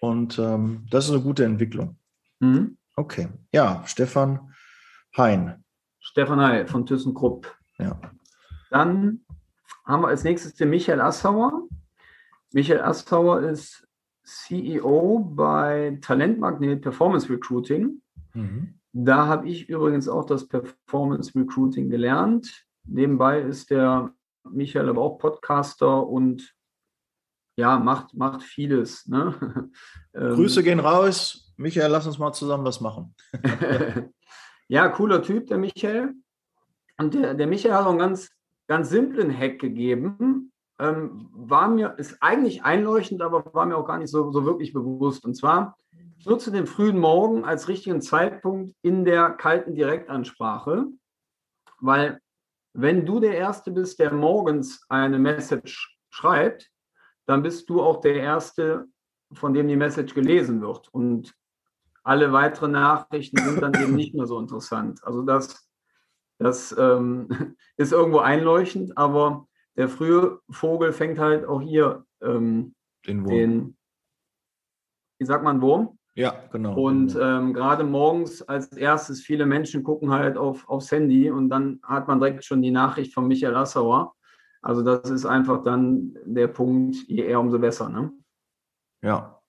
Und 0.00 0.38
ähm, 0.38 0.86
das 0.90 1.06
ist 1.06 1.10
eine 1.10 1.20
gute 1.20 1.44
Entwicklung. 1.44 1.96
Mhm. 2.38 2.76
Okay. 2.96 3.28
Ja, 3.52 3.82
Stefan 3.86 4.54
Hein. 5.16 5.64
Stefan 5.98 6.40
Hein 6.40 6.68
von 6.68 6.86
ThyssenKrupp. 6.86 7.52
Ja. 7.78 8.00
Dann 8.70 9.20
haben 9.84 10.02
wir 10.02 10.08
als 10.08 10.24
nächstes 10.24 10.54
den 10.54 10.70
Michael 10.70 11.00
Assauer. 11.00 11.68
Michael 12.52 12.80
Assauer 12.80 13.40
ist 13.40 13.86
CEO 14.22 15.18
bei 15.34 15.98
Talentmagnet 16.00 16.82
Performance 16.82 17.28
Recruiting. 17.28 18.00
Mhm. 18.34 18.79
Da 18.92 19.26
habe 19.26 19.48
ich 19.48 19.68
übrigens 19.68 20.08
auch 20.08 20.26
das 20.26 20.48
Performance 20.48 21.38
Recruiting 21.38 21.90
gelernt. 21.90 22.66
Nebenbei 22.84 23.40
ist 23.40 23.70
der 23.70 24.12
Michael 24.48 24.88
aber 24.88 25.02
auch 25.02 25.18
Podcaster 25.18 26.06
und 26.06 26.54
ja, 27.56 27.78
macht, 27.78 28.14
macht 28.14 28.42
vieles. 28.42 29.06
Ne? 29.06 29.70
Ähm, 30.12 30.34
Grüße 30.34 30.64
gehen 30.64 30.80
raus. 30.80 31.52
Michael, 31.56 31.88
lass 31.88 32.04
uns 32.04 32.18
mal 32.18 32.32
zusammen 32.32 32.64
was 32.64 32.80
machen. 32.80 33.14
ja, 34.66 34.88
cooler 34.88 35.22
Typ, 35.22 35.46
der 35.46 35.56
Michael. 35.56 36.14
Und 36.98 37.14
der, 37.14 37.34
der 37.34 37.46
Michael 37.46 37.74
hat 37.74 37.84
auch 37.84 37.90
einen 37.90 38.00
ganz, 38.00 38.28
ganz 38.66 38.90
simplen 38.90 39.30
Hack 39.30 39.60
gegeben. 39.60 40.50
Ähm, 40.80 41.28
war 41.32 41.68
mir, 41.68 41.94
ist 41.96 42.20
eigentlich 42.20 42.64
einleuchtend, 42.64 43.22
aber 43.22 43.54
war 43.54 43.66
mir 43.66 43.76
auch 43.76 43.86
gar 43.86 43.98
nicht 43.98 44.10
so, 44.10 44.32
so 44.32 44.44
wirklich 44.44 44.72
bewusst. 44.72 45.24
Und 45.24 45.36
zwar, 45.36 45.76
nutze 46.26 46.50
den 46.50 46.66
frühen 46.66 46.98
Morgen 46.98 47.44
als 47.44 47.68
richtigen 47.68 48.00
Zeitpunkt 48.00 48.74
in 48.82 49.04
der 49.04 49.30
kalten 49.30 49.74
Direktansprache, 49.74 50.86
weil 51.80 52.20
wenn 52.72 53.04
du 53.04 53.20
der 53.20 53.36
Erste 53.36 53.70
bist, 53.70 53.98
der 53.98 54.12
morgens 54.12 54.84
eine 54.88 55.18
Message 55.18 55.98
schreibt, 56.10 56.70
dann 57.26 57.42
bist 57.42 57.68
du 57.68 57.80
auch 57.80 58.00
der 58.00 58.16
Erste, 58.16 58.86
von 59.32 59.54
dem 59.54 59.68
die 59.68 59.76
Message 59.76 60.14
gelesen 60.14 60.60
wird. 60.60 60.88
Und 60.92 61.34
alle 62.02 62.32
weiteren 62.32 62.72
Nachrichten 62.72 63.38
sind 63.38 63.62
dann 63.62 63.74
eben 63.74 63.94
nicht 63.94 64.14
mehr 64.14 64.26
so 64.26 64.38
interessant. 64.38 65.02
Also 65.04 65.22
das, 65.22 65.68
das 66.38 66.74
ähm, 66.78 67.28
ist 67.76 67.92
irgendwo 67.92 68.18
einleuchtend, 68.18 68.96
aber 68.96 69.46
der 69.76 69.88
frühe 69.88 70.40
Vogel 70.50 70.92
fängt 70.92 71.18
halt 71.18 71.44
auch 71.44 71.60
hier 71.60 72.04
ähm, 72.22 72.74
den, 73.06 73.24
Wurm. 73.24 73.30
den, 73.30 73.76
wie 75.18 75.26
sagt 75.26 75.44
man, 75.44 75.60
Wurm? 75.60 75.99
Ja, 76.20 76.34
genau. 76.52 76.74
Und 76.74 77.16
ähm, 77.18 77.54
gerade 77.54 77.82
morgens 77.82 78.42
als 78.42 78.68
erstes, 78.76 79.22
viele 79.22 79.46
Menschen 79.46 79.82
gucken 79.82 80.10
halt 80.10 80.36
auf, 80.36 80.68
aufs 80.68 80.92
Handy 80.92 81.30
und 81.30 81.48
dann 81.48 81.80
hat 81.82 82.08
man 82.08 82.20
direkt 82.20 82.44
schon 82.44 82.60
die 82.60 82.70
Nachricht 82.70 83.14
von 83.14 83.26
Michael 83.26 83.56
Assauer. 83.56 84.12
Also 84.60 84.82
das 84.82 85.08
ist 85.08 85.24
einfach 85.24 85.62
dann 85.62 86.14
der 86.26 86.48
Punkt, 86.48 86.96
je 87.08 87.24
eher, 87.24 87.40
umso 87.40 87.58
besser. 87.58 87.88
Ne? 87.88 88.12
Ja. 89.02 89.40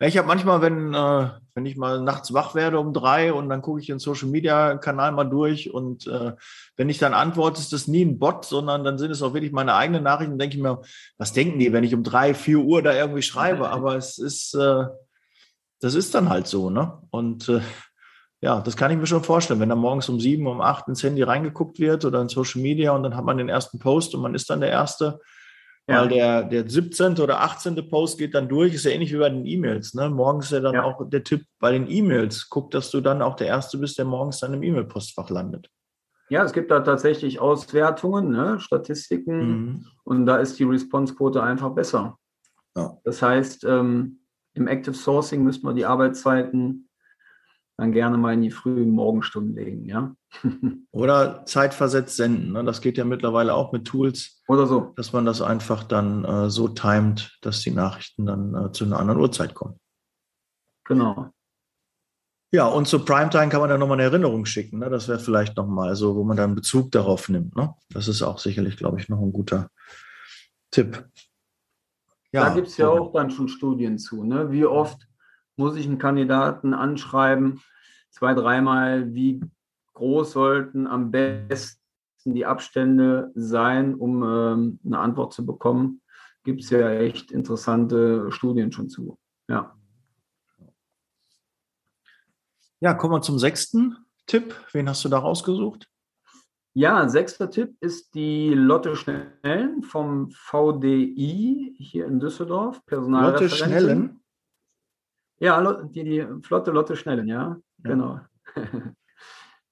Ich 0.00 0.18
habe 0.18 0.26
manchmal, 0.26 0.60
wenn, 0.60 0.92
äh, 0.92 1.28
wenn 1.54 1.66
ich 1.66 1.76
mal 1.76 2.02
nachts 2.02 2.32
wach 2.32 2.56
werde 2.56 2.80
um 2.80 2.92
drei 2.92 3.32
und 3.32 3.48
dann 3.48 3.62
gucke 3.62 3.78
ich 3.78 3.86
den 3.86 4.00
Social 4.00 4.28
Media 4.28 4.76
Kanal 4.78 5.12
mal 5.12 5.22
durch 5.22 5.72
und 5.72 6.08
äh, 6.08 6.32
wenn 6.76 6.88
ich 6.88 6.98
dann 6.98 7.14
antworte, 7.14 7.60
ist 7.60 7.72
das 7.72 7.86
nie 7.86 8.04
ein 8.04 8.18
Bot, 8.18 8.44
sondern 8.44 8.82
dann 8.82 8.98
sind 8.98 9.12
es 9.12 9.22
auch 9.22 9.34
wirklich 9.34 9.52
meine 9.52 9.76
eigenen 9.76 10.02
Nachrichten. 10.02 10.40
Denke 10.40 10.56
ich 10.56 10.62
mir, 10.62 10.82
was 11.16 11.32
denken 11.32 11.60
die, 11.60 11.72
wenn 11.72 11.84
ich 11.84 11.94
um 11.94 12.02
drei, 12.02 12.34
vier 12.34 12.58
Uhr 12.58 12.82
da 12.82 12.92
irgendwie 12.92 13.22
schreibe? 13.22 13.68
Aber 13.70 13.94
es 13.94 14.18
ist, 14.18 14.54
äh, 14.54 14.86
das 15.82 15.94
ist 15.94 16.14
dann 16.14 16.28
halt 16.28 16.46
so, 16.46 16.70
ne? 16.70 16.98
Und 17.10 17.48
äh, 17.48 17.60
ja, 18.40 18.60
das 18.60 18.76
kann 18.76 18.90
ich 18.90 18.98
mir 18.98 19.06
schon 19.06 19.22
vorstellen, 19.22 19.60
wenn 19.60 19.68
da 19.68 19.74
morgens 19.74 20.08
um 20.08 20.20
sieben, 20.20 20.46
um 20.46 20.60
acht 20.60 20.88
ins 20.88 21.02
Handy 21.02 21.22
reingeguckt 21.22 21.78
wird 21.78 22.04
oder 22.04 22.20
in 22.20 22.28
Social 22.28 22.62
Media 22.62 22.92
und 22.92 23.02
dann 23.02 23.16
hat 23.16 23.24
man 23.24 23.38
den 23.38 23.48
ersten 23.48 23.78
Post 23.78 24.14
und 24.14 24.22
man 24.22 24.34
ist 24.34 24.48
dann 24.48 24.60
der 24.60 24.70
Erste, 24.70 25.20
ja. 25.88 26.00
weil 26.00 26.08
der, 26.08 26.42
der 26.44 26.68
17. 26.68 27.18
oder 27.18 27.40
18. 27.40 27.88
Post 27.88 28.18
geht 28.18 28.34
dann 28.34 28.48
durch, 28.48 28.74
ist 28.74 28.84
ja 28.84 28.92
ähnlich 28.92 29.12
wie 29.12 29.18
bei 29.18 29.28
den 29.28 29.44
E-Mails. 29.44 29.94
Ne? 29.94 30.08
Morgens 30.08 30.46
ist 30.46 30.52
ja 30.52 30.60
dann 30.60 30.74
ja. 30.74 30.84
auch 30.84 31.08
der 31.08 31.22
Tipp 31.24 31.44
bei 31.60 31.72
den 31.72 31.90
E-Mails, 31.90 32.48
guck, 32.48 32.70
dass 32.70 32.90
du 32.90 33.00
dann 33.00 33.22
auch 33.22 33.36
der 33.36 33.48
Erste 33.48 33.78
bist, 33.78 33.98
der 33.98 34.04
morgens 34.04 34.40
dann 34.40 34.54
im 34.54 34.62
E-Mail-Postfach 34.62 35.30
landet. 35.30 35.68
Ja, 36.28 36.44
es 36.44 36.52
gibt 36.52 36.70
da 36.70 36.80
tatsächlich 36.80 37.40
Auswertungen, 37.40 38.30
ne? 38.30 38.58
Statistiken 38.58 39.38
mhm. 39.38 39.86
und 40.04 40.26
da 40.26 40.38
ist 40.38 40.58
die 40.58 40.64
Response-Quote 40.64 41.42
einfach 41.42 41.70
besser. 41.70 42.16
Ja. 42.74 42.96
Das 43.04 43.20
heißt, 43.20 43.64
ähm, 43.64 44.21
im 44.54 44.68
Active 44.68 44.94
Sourcing 44.94 45.42
müssten 45.42 45.66
wir 45.66 45.74
die 45.74 45.86
Arbeitszeiten 45.86 46.88
dann 47.78 47.92
gerne 47.92 48.18
mal 48.18 48.34
in 48.34 48.42
die 48.42 48.50
frühen 48.50 48.90
Morgenstunden 48.90 49.54
legen, 49.54 49.86
ja. 49.86 50.14
Oder 50.92 51.44
zeitversetzt 51.46 52.16
senden. 52.16 52.52
Ne? 52.52 52.64
Das 52.64 52.80
geht 52.80 52.98
ja 52.98 53.04
mittlerweile 53.04 53.54
auch 53.54 53.72
mit 53.72 53.86
Tools. 53.86 54.42
Oder 54.46 54.66
so. 54.66 54.92
Dass 54.96 55.12
man 55.12 55.24
das 55.24 55.42
einfach 55.42 55.84
dann 55.84 56.24
äh, 56.24 56.50
so 56.50 56.68
timet, 56.68 57.38
dass 57.40 57.60
die 57.60 57.70
Nachrichten 57.70 58.26
dann 58.26 58.54
äh, 58.54 58.72
zu 58.72 58.84
einer 58.84 59.00
anderen 59.00 59.20
Uhrzeit 59.20 59.54
kommen. 59.54 59.80
Genau. 60.84 61.30
Ja, 62.54 62.66
und 62.66 62.86
zu 62.86 63.02
Primetime 63.02 63.48
kann 63.48 63.60
man 63.60 63.70
dann 63.70 63.80
nochmal 63.80 63.96
eine 63.98 64.10
Erinnerung 64.10 64.44
schicken. 64.44 64.78
Ne? 64.78 64.90
Das 64.90 65.08
wäre 65.08 65.18
vielleicht 65.18 65.56
nochmal 65.56 65.96
so, 65.96 66.14
wo 66.14 66.22
man 66.22 66.36
dann 66.36 66.54
Bezug 66.54 66.92
darauf 66.92 67.30
nimmt. 67.30 67.56
Ne? 67.56 67.74
Das 67.90 68.08
ist 68.08 68.20
auch 68.20 68.38
sicherlich, 68.38 68.76
glaube 68.76 69.00
ich, 69.00 69.08
noch 69.08 69.20
ein 69.20 69.32
guter 69.32 69.70
Tipp. 70.70 71.08
Ja, 72.32 72.48
da 72.48 72.54
gibt 72.54 72.68
es 72.68 72.76
ja 72.78 72.88
auch 72.88 73.12
dann 73.12 73.30
schon 73.30 73.48
Studien 73.48 73.98
zu. 73.98 74.24
Ne? 74.24 74.50
Wie 74.50 74.64
oft 74.64 75.06
muss 75.56 75.76
ich 75.76 75.86
einen 75.86 75.98
Kandidaten 75.98 76.72
anschreiben, 76.74 77.60
zwei, 78.10 78.34
dreimal, 78.34 79.14
wie 79.14 79.42
groß 79.94 80.32
sollten 80.32 80.86
am 80.86 81.10
besten 81.10 81.80
die 82.24 82.46
Abstände 82.46 83.30
sein, 83.34 83.94
um 83.94 84.22
ähm, 84.22 84.80
eine 84.84 84.98
Antwort 84.98 85.32
zu 85.32 85.44
bekommen. 85.44 86.00
Gibt 86.44 86.62
es 86.62 86.70
ja 86.70 86.90
echt 86.90 87.30
interessante 87.30 88.30
Studien 88.32 88.72
schon 88.72 88.88
zu. 88.88 89.18
Ja. 89.48 89.76
Ja, 92.80 92.94
kommen 92.94 93.14
wir 93.14 93.22
zum 93.22 93.38
sechsten 93.38 93.96
Tipp. 94.26 94.54
Wen 94.72 94.88
hast 94.88 95.04
du 95.04 95.08
da 95.08 95.18
rausgesucht? 95.18 95.88
Ja, 96.74 97.06
sechster 97.08 97.50
Tipp 97.50 97.76
ist 97.80 98.14
die 98.14 98.54
Lotte 98.54 98.96
Schnellen 98.96 99.82
vom 99.82 100.30
VDI 100.30 101.74
hier 101.78 102.06
in 102.06 102.18
Düsseldorf. 102.18 102.80
Lotte 102.88 103.50
Schnellen? 103.50 104.20
Ja, 105.38 105.82
die, 105.82 106.04
die 106.04 106.26
flotte 106.42 106.70
Lotte 106.70 106.96
Schnellen, 106.96 107.28
ja, 107.28 107.56
ja. 107.84 107.90
genau. 107.90 108.20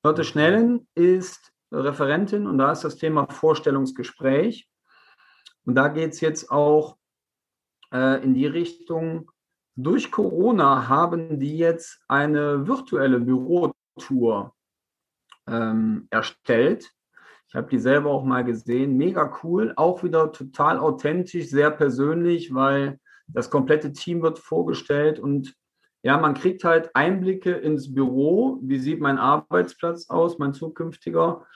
Lotte 0.02 0.24
Schnellen 0.24 0.88
ist 0.94 1.52
Referentin 1.72 2.46
und 2.46 2.58
da 2.58 2.72
ist 2.72 2.84
das 2.84 2.96
Thema 2.96 3.26
Vorstellungsgespräch. 3.28 4.68
Und 5.64 5.76
da 5.76 5.88
geht 5.88 6.12
es 6.12 6.20
jetzt 6.20 6.50
auch 6.50 6.98
äh, 7.92 8.22
in 8.22 8.34
die 8.34 8.46
Richtung, 8.46 9.30
durch 9.76 10.10
Corona 10.10 10.88
haben 10.88 11.38
die 11.38 11.56
jetzt 11.56 12.02
eine 12.08 12.66
virtuelle 12.66 13.20
Bürotour 13.20 14.54
ähm, 15.50 16.06
erstellt. 16.10 16.90
Ich 17.48 17.54
habe 17.54 17.68
die 17.68 17.78
selber 17.78 18.10
auch 18.10 18.24
mal 18.24 18.44
gesehen. 18.44 18.96
Mega 18.96 19.38
cool, 19.42 19.72
auch 19.76 20.04
wieder 20.04 20.32
total 20.32 20.78
authentisch, 20.78 21.48
sehr 21.50 21.70
persönlich, 21.70 22.54
weil 22.54 23.00
das 23.26 23.50
komplette 23.50 23.92
Team 23.92 24.22
wird 24.22 24.38
vorgestellt 24.38 25.18
und 25.18 25.54
ja, 26.02 26.16
man 26.16 26.34
kriegt 26.34 26.64
halt 26.64 26.90
Einblicke 26.94 27.52
ins 27.52 27.92
Büro. 27.92 28.58
Wie 28.62 28.78
sieht 28.78 29.00
mein 29.00 29.18
Arbeitsplatz 29.18 30.08
aus, 30.08 30.38
mein 30.38 30.54
zukünftiger? 30.54 31.46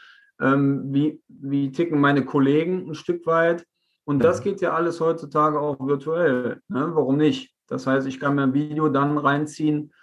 Ähm, 0.40 0.92
wie, 0.92 1.22
wie 1.28 1.72
ticken 1.72 1.98
meine 1.98 2.24
Kollegen 2.24 2.90
ein 2.90 2.94
Stück 2.94 3.24
weit? 3.26 3.64
Und 4.04 4.22
das 4.22 4.42
geht 4.42 4.60
ja 4.60 4.74
alles 4.74 5.00
heutzutage 5.00 5.58
auch 5.58 5.80
virtuell. 5.80 6.60
Ne? 6.68 6.90
Warum 6.92 7.16
nicht? 7.16 7.54
Das 7.68 7.86
heißt, 7.86 8.06
ich 8.06 8.20
kann 8.20 8.34
mir 8.34 8.42
ein 8.42 8.52
Video 8.52 8.90
dann 8.90 9.16
reinziehen 9.16 9.94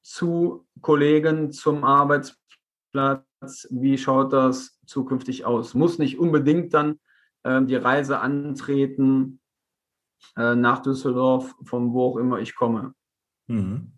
zu 0.00 0.66
Kollegen, 0.80 1.52
zum 1.52 1.84
Arbeitsplatz. 1.84 3.29
Wie 3.70 3.96
schaut 3.98 4.32
das 4.32 4.78
zukünftig 4.86 5.44
aus? 5.44 5.74
Muss 5.74 5.98
nicht 5.98 6.18
unbedingt 6.18 6.74
dann 6.74 6.98
äh, 7.42 7.62
die 7.62 7.76
Reise 7.76 8.20
antreten 8.20 9.40
äh, 10.36 10.54
nach 10.54 10.82
Düsseldorf, 10.82 11.54
von 11.64 11.92
wo 11.92 12.04
auch 12.10 12.16
immer 12.16 12.38
ich 12.38 12.54
komme. 12.54 12.94
Mhm. 13.46 13.92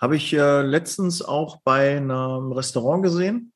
Habe 0.00 0.16
ich 0.16 0.32
äh, 0.34 0.62
letztens 0.62 1.22
auch 1.22 1.62
bei 1.64 1.96
einem 1.96 2.52
Restaurant 2.52 3.02
gesehen. 3.02 3.52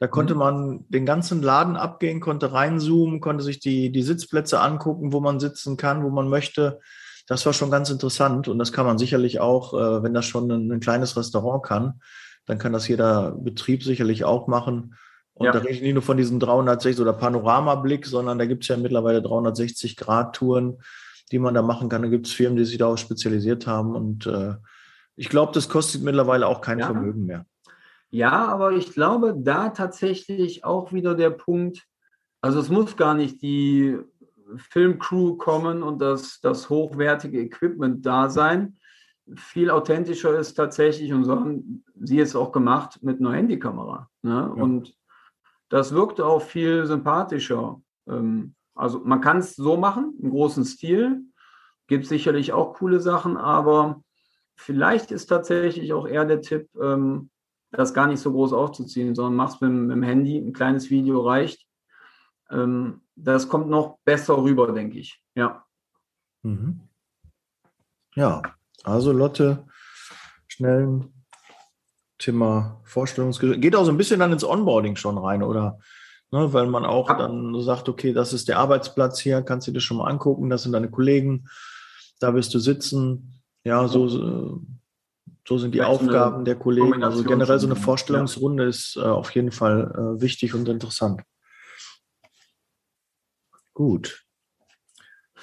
Da 0.00 0.08
konnte 0.08 0.34
mhm. 0.34 0.38
man 0.38 0.84
den 0.88 1.06
ganzen 1.06 1.42
Laden 1.42 1.76
abgehen, 1.76 2.20
konnte 2.20 2.52
reinzoomen, 2.52 3.20
konnte 3.20 3.44
sich 3.44 3.60
die, 3.60 3.92
die 3.92 4.02
Sitzplätze 4.02 4.60
angucken, 4.60 5.12
wo 5.12 5.20
man 5.20 5.38
sitzen 5.38 5.76
kann, 5.76 6.02
wo 6.02 6.10
man 6.10 6.28
möchte. 6.28 6.80
Das 7.28 7.46
war 7.46 7.52
schon 7.52 7.70
ganz 7.70 7.90
interessant 7.90 8.48
und 8.48 8.58
das 8.58 8.72
kann 8.72 8.86
man 8.86 8.98
sicherlich 8.98 9.38
auch, 9.38 9.74
äh, 9.74 10.02
wenn 10.02 10.14
das 10.14 10.26
schon 10.26 10.50
ein, 10.50 10.72
ein, 10.72 10.80
kleines 10.80 11.16
Restaurant 11.16 11.62
kann, 11.62 12.00
dann 12.46 12.58
kann 12.58 12.72
das 12.72 12.88
jeder 12.88 13.32
Betrieb 13.32 13.82
sicherlich 13.82 14.24
auch 14.24 14.46
machen. 14.46 14.94
Und 15.34 15.46
ja. 15.46 15.52
da 15.52 15.60
rede 15.60 15.70
ich 15.70 15.82
nicht 15.82 15.94
nur 15.94 16.02
von 16.02 16.16
diesem 16.16 16.40
360 16.40 17.00
oder 17.00 17.12
Panoramablick, 17.12 18.06
sondern 18.06 18.38
da 18.38 18.46
gibt 18.46 18.64
es 18.64 18.68
ja 18.68 18.76
mittlerweile 18.76 19.22
360 19.22 19.96
Grad 19.96 20.36
Touren 20.36 20.78
die 21.30 21.38
man 21.38 21.54
da 21.54 21.62
machen 21.62 21.88
kann. 21.88 22.02
Da 22.02 22.08
gibt 22.08 22.26
es 22.26 22.32
Firmen, 22.32 22.56
die 22.56 22.64
sich 22.64 22.78
darauf 22.78 22.98
spezialisiert 22.98 23.66
haben. 23.66 23.94
Und 23.94 24.26
äh, 24.26 24.54
ich 25.16 25.28
glaube, 25.28 25.52
das 25.52 25.68
kostet 25.68 26.02
mittlerweile 26.02 26.46
auch 26.46 26.60
kein 26.60 26.80
ja. 26.80 26.86
Vermögen 26.86 27.26
mehr. 27.26 27.46
Ja, 28.10 28.46
aber 28.48 28.72
ich 28.72 28.92
glaube, 28.92 29.34
da 29.38 29.68
tatsächlich 29.68 30.64
auch 30.64 30.92
wieder 30.92 31.14
der 31.14 31.30
Punkt, 31.30 31.86
also 32.40 32.58
es 32.58 32.68
muss 32.68 32.96
gar 32.96 33.14
nicht 33.14 33.40
die 33.40 33.98
Filmcrew 34.56 35.36
kommen 35.36 35.84
und 35.84 36.00
das, 36.00 36.40
das 36.40 36.68
hochwertige 36.68 37.40
Equipment 37.40 38.04
da 38.04 38.28
sein. 38.28 38.78
Viel 39.36 39.70
authentischer 39.70 40.38
ist 40.38 40.54
tatsächlich, 40.54 41.12
und 41.12 41.24
so 41.24 41.36
haben 41.36 41.84
sie 41.94 42.20
es 42.20 42.34
auch 42.34 42.52
gemacht, 42.52 43.02
mit 43.02 43.20
einer 43.20 43.32
Handykamera. 43.32 44.08
Ne? 44.22 44.30
Ja. 44.30 44.62
Und 44.62 44.96
das 45.68 45.92
wirkte 45.92 46.26
auch 46.26 46.42
viel 46.42 46.86
sympathischer. 46.86 47.80
Ähm, 48.08 48.54
also 48.74 49.00
man 49.00 49.20
kann 49.20 49.38
es 49.38 49.54
so 49.56 49.76
machen, 49.76 50.14
im 50.20 50.30
großen 50.30 50.64
Stil. 50.64 51.22
Gibt 51.86 52.06
sicherlich 52.06 52.52
auch 52.52 52.74
coole 52.74 53.00
Sachen, 53.00 53.36
aber 53.36 54.02
vielleicht 54.56 55.10
ist 55.10 55.26
tatsächlich 55.26 55.92
auch 55.92 56.06
eher 56.06 56.24
der 56.24 56.40
Tipp, 56.40 56.68
ähm, 56.80 57.30
das 57.70 57.94
gar 57.94 58.06
nicht 58.06 58.20
so 58.20 58.32
groß 58.32 58.52
aufzuziehen, 58.52 59.14
sondern 59.14 59.36
mach's 59.36 59.60
mit, 59.60 59.70
mit 59.70 59.90
dem 59.90 60.02
Handy, 60.02 60.38
ein 60.38 60.52
kleines 60.52 60.90
Video 60.90 61.20
reicht. 61.20 61.66
Ähm, 62.50 63.02
das 63.14 63.48
kommt 63.48 63.68
noch 63.68 63.98
besser 64.04 64.42
rüber, 64.42 64.72
denke 64.72 64.98
ich. 64.98 65.22
Ja. 65.34 65.64
Mhm. 66.42 66.80
Ja, 68.14 68.42
also 68.84 69.12
Lotte, 69.12 69.66
schnellen 70.48 71.12
Thema 72.18 72.80
Vorstellungsgespräch. 72.84 73.60
Geht 73.60 73.76
auch 73.76 73.84
so 73.84 73.90
ein 73.90 73.96
bisschen 73.96 74.20
dann 74.20 74.32
ins 74.32 74.44
Onboarding 74.44 74.96
schon 74.96 75.18
rein, 75.18 75.42
oder? 75.42 75.78
Ne, 76.32 76.52
weil 76.52 76.66
man 76.66 76.84
auch 76.84 77.08
dann 77.08 77.60
sagt, 77.60 77.88
okay, 77.88 78.12
das 78.12 78.32
ist 78.32 78.46
der 78.46 78.58
Arbeitsplatz 78.58 79.18
hier, 79.18 79.42
kannst 79.42 79.66
du 79.66 79.72
dir 79.72 79.80
schon 79.80 79.96
mal 79.96 80.08
angucken, 80.08 80.48
das 80.48 80.62
sind 80.62 80.72
deine 80.72 80.88
Kollegen, 80.88 81.48
da 82.20 82.34
wirst 82.34 82.54
du 82.54 82.60
sitzen. 82.60 83.42
Ja, 83.64 83.88
so, 83.88 84.06
so 85.46 85.58
sind 85.58 85.74
die 85.74 85.82
Aufgaben 85.82 86.44
der 86.44 86.54
Kollegen. 86.54 87.02
Also 87.02 87.24
generell 87.24 87.58
so 87.58 87.66
eine 87.66 87.74
Vorstellungsrunde 87.74 88.62
ja. 88.62 88.68
ist 88.68 88.96
äh, 88.96 89.00
auf 89.00 89.32
jeden 89.32 89.50
Fall 89.50 89.90
äh, 89.92 90.20
wichtig 90.20 90.54
und 90.54 90.68
interessant. 90.68 91.22
Gut. 93.74 94.24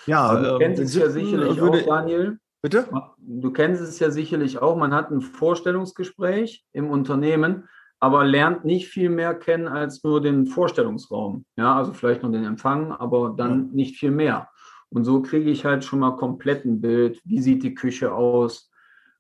Ja, 0.06 0.58
du 0.58 0.64
ähm, 0.64 0.72
es 0.74 0.96
ja 0.96 1.10
sicherlich 1.10 1.58
würde- 1.58 1.82
auch, 1.82 1.88
Daniel. 1.88 2.40
Bitte? 2.62 2.88
Du 3.20 3.52
kennst 3.52 3.82
es 3.82 4.00
ja 4.00 4.10
sicherlich 4.10 4.60
auch. 4.60 4.76
Man 4.78 4.94
hat 4.94 5.12
ein 5.12 5.22
Vorstellungsgespräch 5.22 6.66
im 6.74 6.90
Unternehmen, 6.90 7.68
aber 8.00 8.26
lernt 8.26 8.66
nicht 8.66 8.88
viel 8.88 9.10
mehr 9.10 9.36
kennen 9.36 9.68
als 9.68 10.04
nur 10.04 10.22
den 10.22 10.48
Vorstellungsraum. 10.48 11.46
Ja, 11.56 11.76
also 11.76 11.94
vielleicht 11.94 12.24
noch 12.24 12.32
den 12.32 12.44
Empfang, 12.44 12.92
aber 12.92 13.34
dann 13.36 13.72
nicht 13.72 13.98
viel 13.98 14.12
mehr. 14.12 14.50
Und 14.90 15.04
so 15.04 15.22
kriege 15.22 15.50
ich 15.50 15.66
halt 15.66 15.84
schon 15.84 16.00
mal 16.00 16.16
komplett 16.16 16.66
ein 16.66 16.82
Bild. 16.82 17.22
Wie 17.26 17.42
sieht 17.42 17.64
die 17.64 17.76
Küche 17.76 18.14
aus? 18.14 18.72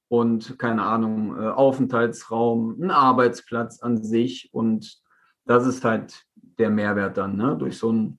Und 0.08 0.58
keine 0.58 0.84
Ahnung, 0.84 1.36
äh, 1.38 1.50
Aufenthaltsraum, 1.50 2.82
ein 2.82 2.92
Arbeitsplatz 2.92 3.82
an 3.82 4.02
sich. 4.02 4.50
Und 4.54 5.02
das 5.46 5.66
ist 5.68 5.84
halt 5.84 6.24
der 6.32 6.70
Mehrwert 6.70 7.18
dann, 7.18 7.36
ne? 7.36 7.58
durch 7.58 7.78
so 7.78 7.92
äh, 7.94 8.18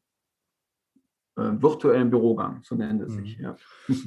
virtuellen 1.38 2.10
Bürogang, 2.10 2.60
so 2.62 2.74
nennt 2.74 3.02
es 3.02 3.12
Mhm. 3.14 3.18
sich. 3.20 3.38
Ja. 3.38 3.56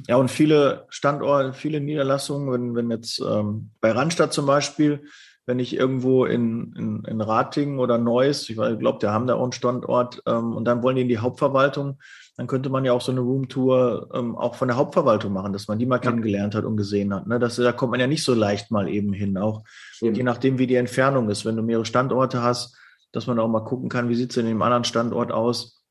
Ja, 0.08 0.16
und 0.16 0.30
viele 0.30 0.86
Standorte, 0.88 1.52
viele 1.52 1.80
Niederlassungen, 1.80 2.52
wenn, 2.52 2.74
wenn 2.74 2.90
jetzt 2.90 3.20
ähm, 3.20 3.70
bei 3.80 3.92
Randstadt 3.92 4.32
zum 4.32 4.46
Beispiel, 4.46 5.02
wenn 5.44 5.58
ich 5.58 5.74
irgendwo 5.76 6.24
in, 6.24 6.72
in, 6.78 7.04
in 7.04 7.20
Ratingen 7.20 7.80
oder 7.80 7.98
Neuss, 7.98 8.48
ich 8.48 8.54
glaube, 8.56 8.98
der 9.00 9.12
haben 9.12 9.26
da 9.26 9.34
auch 9.34 9.42
einen 9.42 9.50
Standort, 9.52 10.22
ähm, 10.26 10.52
und 10.52 10.64
dann 10.66 10.84
wollen 10.84 10.94
die 10.94 11.02
in 11.02 11.08
die 11.08 11.18
Hauptverwaltung, 11.18 11.98
dann 12.36 12.46
könnte 12.46 12.70
man 12.70 12.84
ja 12.84 12.92
auch 12.92 13.00
so 13.00 13.10
eine 13.10 13.20
Roomtour 13.22 14.10
ähm, 14.14 14.36
auch 14.36 14.54
von 14.54 14.68
der 14.68 14.76
Hauptverwaltung 14.76 15.32
machen, 15.32 15.52
dass 15.52 15.66
man 15.66 15.78
die 15.80 15.86
mal 15.86 15.98
kennengelernt 15.98 16.54
hat 16.54 16.64
und 16.64 16.76
gesehen 16.76 17.12
hat. 17.12 17.26
Ne? 17.26 17.38
Das, 17.40 17.56
da 17.56 17.72
kommt 17.72 17.90
man 17.90 18.00
ja 18.00 18.06
nicht 18.06 18.22
so 18.22 18.34
leicht 18.34 18.70
mal 18.70 18.88
eben 18.88 19.12
hin, 19.12 19.36
auch 19.36 19.64
Eben. 20.00 20.14
je 20.14 20.22
nachdem, 20.22 20.58
wie 20.58 20.68
die 20.68 20.76
Entfernung 20.76 21.28
ist. 21.28 21.44
Wenn 21.44 21.56
du 21.56 21.62
mehrere 21.62 21.84
Standorte 21.86 22.40
hast, 22.42 22.76
dass 23.10 23.26
man 23.26 23.38
auch 23.40 23.48
mal 23.48 23.64
gucken 23.64 23.88
kann, 23.88 24.08
wie 24.08 24.14
sieht 24.14 24.30
es 24.30 24.36
in 24.36 24.46
dem 24.46 24.62
anderen 24.62 24.84
Standort 24.84 25.32
aus. 25.32 25.81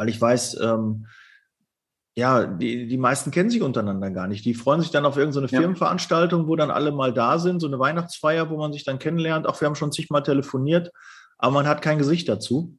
Weil 0.00 0.08
ich 0.08 0.18
weiß, 0.18 0.58
ähm, 0.62 1.06
ja, 2.16 2.46
die, 2.46 2.88
die 2.88 2.96
meisten 2.96 3.30
kennen 3.30 3.50
sich 3.50 3.60
untereinander 3.60 4.10
gar 4.10 4.28
nicht. 4.28 4.46
Die 4.46 4.54
freuen 4.54 4.80
sich 4.80 4.90
dann 4.90 5.04
auf 5.04 5.18
irgendeine 5.18 5.48
Ja. 5.48 5.60
Firmenveranstaltung, 5.60 6.48
wo 6.48 6.56
dann 6.56 6.70
alle 6.70 6.90
mal 6.90 7.12
da 7.12 7.38
sind, 7.38 7.60
so 7.60 7.66
eine 7.66 7.78
Weihnachtsfeier, 7.78 8.48
wo 8.48 8.56
man 8.56 8.72
sich 8.72 8.84
dann 8.84 8.98
kennenlernt. 8.98 9.46
Auch 9.46 9.60
wir 9.60 9.66
haben 9.66 9.74
schon 9.74 9.92
zigmal 9.92 10.22
telefoniert, 10.22 10.90
aber 11.36 11.52
man 11.52 11.66
hat 11.68 11.82
kein 11.82 11.98
Gesicht 11.98 12.30
dazu. 12.30 12.78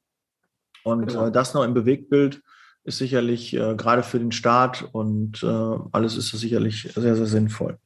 Und 0.84 1.10
Genau. 1.10 1.28
äh, 1.28 1.32
das 1.32 1.54
noch 1.54 1.64
im 1.64 1.76
Bewegtbild 1.76 2.42
ist 2.86 2.98
sicherlich 2.98 3.54
äh, 3.54 3.76
gerade 3.76 4.02
für 4.02 4.18
den 4.18 4.32
Start 4.32 4.90
und 4.94 5.44
äh, 5.44 5.78
alles 5.92 6.18
ist 6.18 6.32
sicherlich 6.32 6.92
sehr, 6.92 7.16
sehr 7.16 7.28
sinnvoll. 7.28 7.78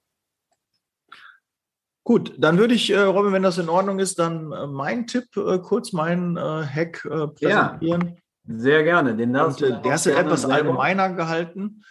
Gut, 2.05 2.35
dann 2.37 2.57
würde 2.57 2.73
ich, 2.73 2.89
äh, 2.89 2.99
Robin, 2.99 3.33
wenn 3.33 3.43
das 3.43 3.57
in 3.57 3.67
Ordnung 3.67 3.99
ist, 3.99 4.17
dann 4.17 4.53
äh, 4.53 4.65
mein 4.65 5.07
Tipp, 5.07 5.35
äh, 5.35 5.59
kurz 5.59 5.91
meinen 5.91 6.37
äh, 6.37 6.39
Hack 6.39 7.03
äh, 7.03 7.27
präsentieren. 7.27 8.15
Sehr 8.47 8.83
gerne. 8.83 9.15
Den 9.15 9.33
darfst 9.33 9.61
Und 9.61 9.69
du 9.69 9.75
äh, 9.75 9.81
der 9.81 9.95
ist 9.95 10.05
ja 10.05 10.13
gerne 10.13 10.27
etwas 10.27 10.45
allgemeiner 10.45 11.13
gehalten. 11.13 11.83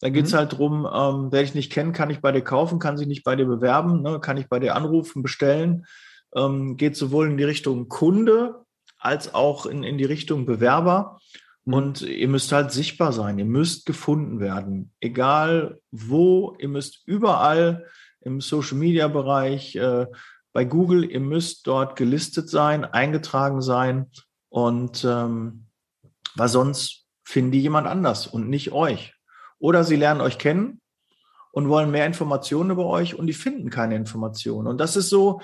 Da 0.00 0.08
geht 0.08 0.26
es 0.26 0.32
Mhm. 0.32 0.36
halt 0.36 0.58
drum, 0.58 0.88
ähm, 0.92 1.28
wer 1.30 1.42
dich 1.42 1.54
nicht 1.54 1.72
kennt, 1.72 1.94
kann 1.94 2.10
ich 2.10 2.20
bei 2.20 2.32
dir 2.32 2.42
kaufen, 2.42 2.78
kann 2.78 2.96
sich 2.96 3.06
nicht 3.06 3.24
bei 3.24 3.36
dir 3.36 3.46
bewerben, 3.46 4.02
ne, 4.02 4.20
kann 4.20 4.36
ich 4.36 4.48
bei 4.48 4.58
dir 4.58 4.74
anrufen, 4.74 5.22
bestellen. 5.22 5.86
Ähm, 6.34 6.76
geht 6.76 6.96
sowohl 6.96 7.28
in 7.30 7.36
die 7.36 7.44
Richtung 7.44 7.88
Kunde 7.88 8.64
als 8.98 9.34
auch 9.34 9.66
in, 9.66 9.82
in 9.82 9.96
die 9.98 10.04
Richtung 10.04 10.44
Bewerber. 10.46 11.18
Mhm. 11.64 11.74
Und 11.74 12.02
ihr 12.02 12.28
müsst 12.28 12.52
halt 12.52 12.72
sichtbar 12.72 13.12
sein, 13.12 13.38
ihr 13.38 13.44
müsst 13.44 13.86
gefunden 13.86 14.40
werden. 14.40 14.92
Egal 15.00 15.80
wo, 15.90 16.56
ihr 16.58 16.68
müsst 16.68 17.02
überall 17.06 17.86
im 18.20 18.40
Social-Media-Bereich, 18.40 19.76
äh, 19.76 20.06
bei 20.52 20.64
Google, 20.64 21.04
ihr 21.10 21.20
müsst 21.20 21.66
dort 21.66 21.96
gelistet 21.96 22.48
sein, 22.48 22.84
eingetragen 22.84 23.60
sein. 23.60 24.06
Und 24.48 25.04
ähm, 25.04 25.65
weil 26.36 26.48
sonst 26.48 27.06
finden 27.24 27.52
die 27.52 27.60
jemand 27.60 27.86
anders 27.86 28.26
und 28.26 28.48
nicht 28.48 28.72
euch. 28.72 29.14
Oder 29.58 29.84
sie 29.84 29.96
lernen 29.96 30.20
euch 30.20 30.38
kennen 30.38 30.80
und 31.52 31.68
wollen 31.68 31.90
mehr 31.90 32.06
Informationen 32.06 32.70
über 32.70 32.86
euch 32.86 33.14
und 33.14 33.26
die 33.26 33.32
finden 33.32 33.70
keine 33.70 33.96
Informationen. 33.96 34.66
Und 34.68 34.78
das 34.78 34.96
ist 34.96 35.08
so, 35.08 35.40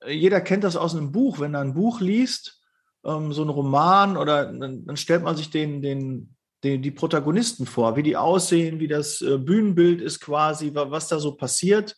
äh, 0.00 0.12
jeder 0.12 0.40
kennt 0.40 0.64
das 0.64 0.76
aus 0.76 0.94
einem 0.94 1.12
Buch. 1.12 1.38
Wenn 1.38 1.54
er 1.54 1.60
ein 1.60 1.74
Buch 1.74 2.00
liest, 2.00 2.60
ähm, 3.04 3.32
so 3.32 3.42
ein 3.42 3.48
Roman, 3.48 4.16
oder 4.16 4.52
dann, 4.52 4.84
dann 4.84 4.96
stellt 4.96 5.22
man 5.22 5.36
sich 5.36 5.50
den, 5.50 5.80
den, 5.80 6.34
den, 6.64 6.82
die 6.82 6.90
Protagonisten 6.90 7.66
vor, 7.66 7.94
wie 7.96 8.02
die 8.02 8.16
aussehen, 8.16 8.80
wie 8.80 8.88
das 8.88 9.20
äh, 9.22 9.38
Bühnenbild 9.38 10.00
ist 10.00 10.20
quasi, 10.20 10.74
wa- 10.74 10.90
was 10.90 11.06
da 11.08 11.20
so 11.20 11.36
passiert. 11.36 11.96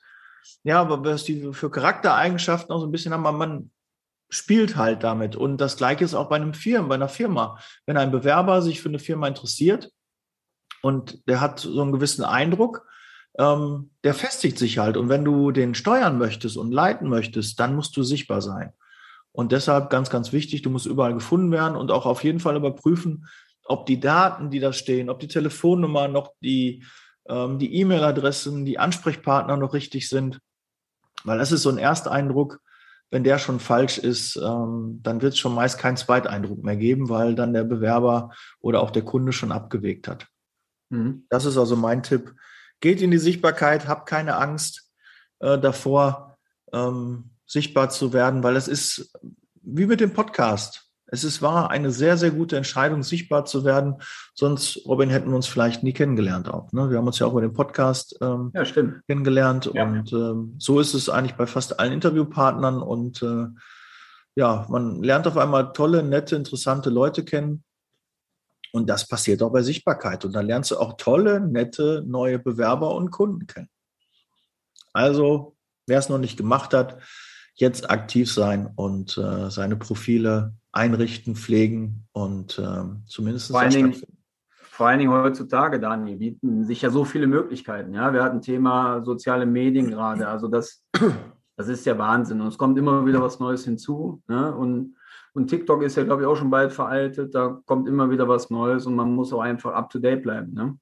Ja, 0.62 0.80
aber 0.82 1.02
was 1.04 1.24
die 1.24 1.52
für 1.52 1.70
Charaktereigenschaften 1.70 2.72
auch 2.74 2.80
so 2.80 2.86
ein 2.86 2.92
bisschen 2.92 3.12
haben, 3.12 3.22
man 3.22 3.70
spielt 4.30 4.76
halt 4.76 5.02
damit. 5.02 5.36
Und 5.36 5.58
das 5.58 5.76
Gleiche 5.76 6.04
ist 6.04 6.14
auch 6.14 6.28
bei 6.28 6.36
einem 6.36 6.54
Firmen, 6.54 6.88
bei 6.88 6.94
einer 6.94 7.08
Firma. 7.08 7.58
Wenn 7.84 7.96
ein 7.96 8.12
Bewerber 8.12 8.62
sich 8.62 8.80
für 8.80 8.88
eine 8.88 8.98
Firma 8.98 9.28
interessiert 9.28 9.90
und 10.82 11.28
der 11.28 11.40
hat 11.40 11.60
so 11.60 11.82
einen 11.82 11.92
gewissen 11.92 12.24
Eindruck, 12.24 12.86
ähm, 13.38 13.90
der 14.04 14.14
festigt 14.14 14.58
sich 14.58 14.78
halt. 14.78 14.96
Und 14.96 15.08
wenn 15.08 15.24
du 15.24 15.50
den 15.50 15.74
steuern 15.74 16.16
möchtest 16.18 16.56
und 16.56 16.72
leiten 16.72 17.08
möchtest, 17.08 17.60
dann 17.60 17.74
musst 17.74 17.96
du 17.96 18.02
sichtbar 18.02 18.40
sein. 18.40 18.72
Und 19.32 19.52
deshalb 19.52 19.90
ganz, 19.90 20.10
ganz 20.10 20.32
wichtig, 20.32 20.62
du 20.62 20.70
musst 20.70 20.86
überall 20.86 21.14
gefunden 21.14 21.52
werden 21.52 21.76
und 21.76 21.90
auch 21.90 22.06
auf 22.06 22.24
jeden 22.24 22.40
Fall 22.40 22.56
überprüfen, 22.56 23.26
ob 23.64 23.86
die 23.86 24.00
Daten, 24.00 24.50
die 24.50 24.58
da 24.58 24.72
stehen, 24.72 25.10
ob 25.10 25.20
die 25.20 25.28
Telefonnummer 25.28 26.08
noch 26.08 26.32
die, 26.42 26.84
ähm, 27.28 27.58
die 27.58 27.74
E-Mail-Adressen, 27.76 28.64
die 28.64 28.78
Ansprechpartner 28.78 29.56
noch 29.56 29.74
richtig 29.74 30.08
sind. 30.08 30.40
Weil 31.24 31.38
das 31.38 31.52
ist 31.52 31.62
so 31.62 31.70
ein 31.70 31.78
Ersteindruck, 31.78 32.60
wenn 33.10 33.24
der 33.24 33.38
schon 33.38 33.60
falsch 33.60 33.98
ist, 33.98 34.36
ähm, 34.36 35.00
dann 35.02 35.20
wird 35.20 35.34
es 35.34 35.38
schon 35.38 35.54
meist 35.54 35.78
keinen 35.78 35.96
Zweiteindruck 35.96 36.62
mehr 36.62 36.76
geben, 36.76 37.08
weil 37.08 37.34
dann 37.34 37.52
der 37.52 37.64
Bewerber 37.64 38.30
oder 38.60 38.80
auch 38.80 38.90
der 38.90 39.04
Kunde 39.04 39.32
schon 39.32 39.52
abgewegt 39.52 40.08
hat. 40.08 40.28
Mhm. 40.90 41.26
Das 41.28 41.44
ist 41.44 41.56
also 41.56 41.76
mein 41.76 42.02
Tipp. 42.02 42.34
Geht 42.80 43.02
in 43.02 43.10
die 43.10 43.18
Sichtbarkeit, 43.18 43.88
habt 43.88 44.08
keine 44.08 44.36
Angst 44.36 44.90
äh, 45.40 45.58
davor, 45.58 46.38
ähm, 46.72 47.30
sichtbar 47.46 47.90
zu 47.90 48.12
werden, 48.12 48.42
weil 48.42 48.56
es 48.56 48.68
ist 48.68 49.12
wie 49.62 49.86
mit 49.86 50.00
dem 50.00 50.12
Podcast. 50.12 50.89
Es 51.12 51.24
ist 51.24 51.42
wahr 51.42 51.70
eine 51.70 51.90
sehr, 51.90 52.16
sehr 52.16 52.30
gute 52.30 52.56
Entscheidung, 52.56 53.02
sichtbar 53.02 53.44
zu 53.44 53.64
werden. 53.64 53.96
Sonst, 54.34 54.80
Robin, 54.86 55.10
hätten 55.10 55.30
wir 55.30 55.36
uns 55.36 55.46
vielleicht 55.46 55.82
nie 55.82 55.92
kennengelernt 55.92 56.48
auch. 56.48 56.72
Ne? 56.72 56.90
Wir 56.90 56.98
haben 56.98 57.06
uns 57.06 57.18
ja 57.18 57.26
auch 57.26 57.32
über 57.32 57.40
den 57.40 57.52
Podcast 57.52 58.16
ähm, 58.20 58.52
Ja, 58.54 58.64
stimmt. 58.64 59.04
kennengelernt. 59.06 59.70
Ja. 59.74 59.84
Und 59.84 60.12
ähm, 60.12 60.54
so 60.58 60.78
ist 60.78 60.94
es 60.94 61.08
eigentlich 61.08 61.36
bei 61.36 61.46
fast 61.46 61.80
allen 61.80 61.92
Interviewpartnern. 61.92 62.80
Und 62.80 63.22
äh, 63.22 63.46
ja, 64.36 64.66
man 64.68 65.02
lernt 65.02 65.26
auf 65.26 65.36
einmal 65.36 65.72
tolle, 65.72 66.02
nette, 66.02 66.36
interessante 66.36 66.90
Leute 66.90 67.24
kennen. 67.24 67.64
Und 68.72 68.88
das 68.88 69.08
passiert 69.08 69.42
auch 69.42 69.50
bei 69.50 69.62
Sichtbarkeit. 69.62 70.24
Und 70.24 70.32
dann 70.32 70.46
lernst 70.46 70.70
du 70.70 70.78
auch 70.78 70.96
tolle, 70.96 71.40
nette, 71.40 72.04
neue 72.06 72.38
Bewerber 72.38 72.94
und 72.94 73.10
Kunden 73.10 73.48
kennen. 73.48 73.68
Also, 74.92 75.56
wer 75.86 75.98
es 75.98 76.08
noch 76.08 76.18
nicht 76.18 76.36
gemacht 76.36 76.72
hat, 76.72 76.98
jetzt 77.54 77.90
aktiv 77.90 78.32
sein 78.32 78.68
und 78.74 79.18
äh, 79.18 79.50
seine 79.50 79.76
Profile 79.76 80.54
einrichten, 80.72 81.36
pflegen 81.36 82.06
und 82.12 82.58
ähm, 82.58 83.02
zumindest 83.06 83.50
Vor 83.50 83.60
allen 83.60 83.70
Dingen-. 83.70 83.96
Vor 84.80 84.88
allen 84.88 84.98
Dingen 84.98 85.12
heutzutage, 85.12 85.78
Dani, 85.78 86.16
bieten 86.16 86.64
sich 86.64 86.80
ja 86.80 86.88
so 86.88 87.04
viele 87.04 87.26
Möglichkeiten. 87.26 87.92
Ja, 87.92 88.14
wir 88.14 88.22
hatten 88.22 88.40
Thema 88.40 89.02
soziale 89.04 89.44
Medien 89.44 89.90
gerade. 89.90 90.26
Also 90.26 90.48
das, 90.48 90.82
das 91.58 91.68
ist 91.68 91.84
ja 91.84 91.98
Wahnsinn. 91.98 92.40
Und 92.40 92.46
es 92.46 92.56
kommt 92.56 92.78
immer 92.78 93.04
wieder 93.04 93.20
was 93.20 93.40
Neues 93.40 93.66
hinzu. 93.66 94.22
Ne? 94.26 94.54
Und, 94.54 94.96
und 95.34 95.48
TikTok 95.48 95.82
ist 95.82 95.98
ja, 95.98 96.04
glaube 96.04 96.22
ich, 96.22 96.28
auch 96.28 96.36
schon 96.36 96.48
bald 96.48 96.72
veraltet. 96.72 97.34
Da 97.34 97.60
kommt 97.66 97.88
immer 97.88 98.08
wieder 98.08 98.26
was 98.26 98.48
Neues 98.48 98.86
und 98.86 98.94
man 98.94 99.14
muss 99.14 99.34
auch 99.34 99.42
einfach 99.42 99.74
up 99.74 99.90
to 99.90 99.98
date 99.98 100.22
bleiben. 100.22 100.54
Ne? 100.54 100.78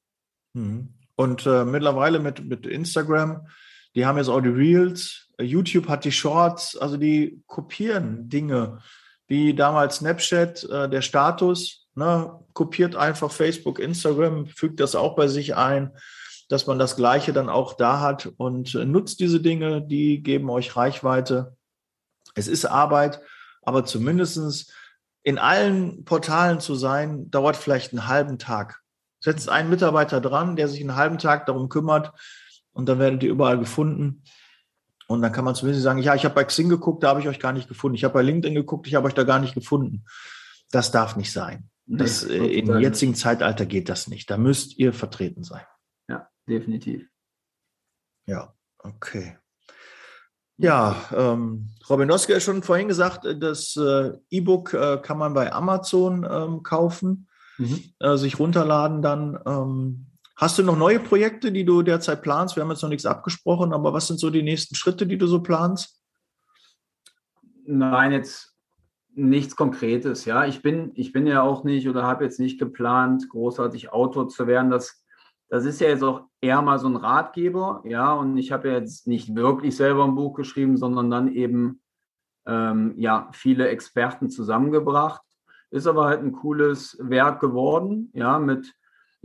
Mhm. 0.53 0.95
Und 1.17 1.45
äh, 1.47 1.65
mittlerweile 1.65 2.21
mit, 2.21 2.45
mit 2.45 2.69
Instagram, 2.69 3.49
die 3.95 4.07
haben 4.07 4.19
jetzt 4.19 4.29
auch 4.29 4.41
die 4.41 4.49
Reels, 4.49 5.29
YouTube 5.41 5.89
hat 5.89 6.05
die 6.05 6.13
Shorts, 6.13 6.77
also 6.77 6.97
die 6.97 7.43
kopieren 7.47 8.29
Dinge, 8.29 8.79
wie 9.27 9.55
damals 9.55 9.97
Snapchat, 9.97 10.65
äh, 10.65 10.89
der 10.89 11.03
Status, 11.03 11.87
ne, 11.95 12.33
kopiert 12.55 12.97
einfach 12.97 13.31
Facebook, 13.31 13.79
Instagram, 13.79 14.47
fügt 14.47 14.81
das 14.81 14.95
auch 14.95 15.17
bei 15.17 15.29
sich 15.29 15.55
ein, 15.55 15.93
dass 16.49 16.67
man 16.67 16.79
das 16.79 16.97
Gleiche 16.97 17.33
dann 17.33 17.49
auch 17.49 17.75
da 17.75 18.01
hat 18.01 18.27
und 18.37 18.75
äh, 18.75 18.85
nutzt 18.85 19.21
diese 19.21 19.41
Dinge, 19.41 19.83
die 19.83 20.23
geben 20.23 20.49
euch 20.51 20.77
Reichweite. 20.77 21.57
Es 22.35 22.49
ist 22.49 22.65
Arbeit, 22.65 23.21
aber 23.63 23.85
zumindestens 23.85 24.73
in 25.23 25.39
allen 25.39 26.05
Portalen 26.05 26.61
zu 26.61 26.75
sein, 26.75 27.31
dauert 27.31 27.57
vielleicht 27.57 27.93
einen 27.93 28.07
halben 28.07 28.39
Tag. 28.39 28.81
Setzt 29.21 29.49
einen 29.49 29.69
Mitarbeiter 29.69 30.21
dran, 30.21 30.57
der 30.57 30.69
sich 30.69 30.81
einen 30.81 30.97
halben 30.97 31.19
Tag 31.19 31.47
darum 31.47 31.69
kümmert 31.69 32.13
und 32.79 32.89
dann 32.89 33.01
werdet 33.01 33.25
ihr 33.25 33.31
überall 33.31 33.59
gefunden. 33.59 34.23
Und 35.09 35.21
dann 35.21 35.33
kann 35.33 35.45
man 35.45 35.57
zumindest 35.57 35.83
sagen, 35.83 36.01
ja, 36.01 36.15
ich 36.15 36.25
habe 36.25 36.37
bei 36.37 36.45
Xing 36.45 36.69
geguckt, 36.69 37.03
da 37.03 37.09
habe 37.09 37.21
ich 37.21 37.27
euch 37.27 37.41
gar 37.41 37.53
nicht 37.53 37.67
gefunden. 37.67 37.97
Ich 37.97 38.05
habe 38.05 38.15
bei 38.15 38.23
LinkedIn 38.23 38.55
geguckt, 38.55 38.87
ich 38.87 38.95
habe 38.95 39.09
euch 39.09 39.15
da 39.15 39.25
gar 39.25 39.41
nicht 39.41 39.55
gefunden. 39.55 40.05
Das 40.71 40.93
darf 40.93 41.17
nicht 41.17 41.33
sein. 41.33 41.71
Das, 41.87 42.25
Nee, 42.25 42.37
äh, 42.37 42.59
Im 42.61 42.79
jetzigen 42.79 43.17
Zeitalter 43.17 43.67
geht 43.67 43.89
das 43.89 44.07
nicht. 44.07 44.31
Da 44.31 44.37
müsst 44.37 44.79
ihr 44.79 44.93
vertreten 44.93 45.43
sein. 45.43 45.63
Ja, 46.09 46.29
definitiv. 46.49 47.09
Ja, 48.27 48.55
okay. 48.79 49.37
Ja, 50.57 50.95
ähm, 51.13 51.71
Robin 51.91 52.07
Noske 52.07 52.37
hat 52.37 52.43
schon 52.43 52.63
vorhin 52.63 52.87
gesagt, 52.87 53.25
äh, 53.25 53.37
das 53.37 53.75
äh, 53.75 54.13
E-Book 54.31 54.73
äh, 54.75 54.99
kann 55.03 55.19
man 55.19 55.35
bei 55.35 55.53
Amazon 55.53 56.25
ähm, 56.31 56.63
kaufen. 56.63 57.29
mhm. 57.57 57.83
äh, 57.99 58.17
sich 58.17 58.39
runterladen 58.39 59.03
dann. 59.03 59.37
Ähm, 59.45 60.05
hast 60.39 60.59
du 60.59 60.63
noch 60.63 60.79
neue 60.79 61.01
Projekte, 61.01 61.53
die 61.53 61.65
du 61.65 61.83
derzeit 61.83 62.23
planst? 62.23 62.57
Wir 62.57 62.63
haben 62.63 62.71
jetzt 62.71 62.83
noch 62.83 62.89
nichts 62.89 63.05
abgesprochen, 63.05 63.73
aber 63.73 63.93
was 63.93 64.07
sind 64.07 64.19
so 64.19 64.31
die 64.31 64.43
nächsten 64.43 64.75
Schritte, 64.75 65.07
die 65.07 65.19
du 65.19 65.27
so 65.27 65.43
planst? 65.43 66.01
Nein, 67.67 68.13
jetzt 68.13 68.57
nichts 69.15 69.57
Konkretes. 69.57 70.25
Ja, 70.25 70.47
ich 70.47 70.63
bin, 70.63 70.93
ich 70.95 71.13
bin 71.13 71.27
ja 71.27 71.43
auch 71.43 71.65
nicht 71.65 71.89
oder 71.89 72.05
habe 72.05 72.25
jetzt 72.25 72.39
nicht 72.39 72.59
geplant, 72.59 73.29
großartig 73.29 73.93
Autor 73.93 74.29
zu 74.29 74.47
werden. 74.47 74.71
Das, 74.71 75.05
das 75.49 75.65
ist 75.65 75.81
ja 75.81 75.89
jetzt 75.89 76.05
auch 76.05 76.23
eher 76.41 76.63
mal 76.63 76.79
so 76.79 76.89
ein 76.89 76.97
Ratgeber. 76.97 77.83
Ja, 77.85 78.13
und 78.13 78.37
ich 78.39 78.53
habe 78.53 78.69
ja 78.69 78.75
jetzt 78.79 79.09
nicht 79.09 79.35
wirklich 79.35 79.77
selber 79.77 80.05
ein 80.05 80.15
Buch 80.15 80.35
geschrieben, 80.35 80.77
sondern 80.77 81.11
dann 81.11 81.33
eben 81.33 81.83
ähm, 82.47 82.95
ja 82.97 83.29
viele 83.33 83.69
Experten 83.69 84.31
zusammengebracht. 84.31 85.23
Ist 85.71 85.89
aber 85.89 86.07
halt 86.07 86.23
ein 86.23 86.33
cooles 86.33 86.97
Werk 87.01 87.41
geworden. 87.41 88.11
Ja, 88.15 88.39
mit, 88.39 88.73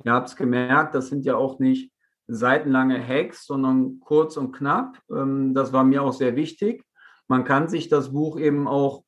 ihr 0.04 0.14
habt 0.14 0.30
es 0.30 0.36
gemerkt, 0.36 0.96
das 0.96 1.10
sind 1.10 1.26
ja 1.26 1.36
auch 1.36 1.60
nicht 1.60 1.92
seitenlange 2.28 3.06
Hacks, 3.06 3.46
sondern 3.46 4.00
kurz 4.00 4.38
und 4.38 4.54
knapp. 4.54 4.98
Ähm, 5.12 5.54
das 5.54 5.74
war 5.74 5.84
mir 5.84 6.04
auch 6.04 6.14
sehr 6.14 6.36
wichtig. 6.36 6.84
Man 7.28 7.44
kann 7.44 7.68
sich 7.68 7.90
das 7.90 8.12
Buch 8.12 8.40
eben 8.40 8.68
auch 8.68 9.04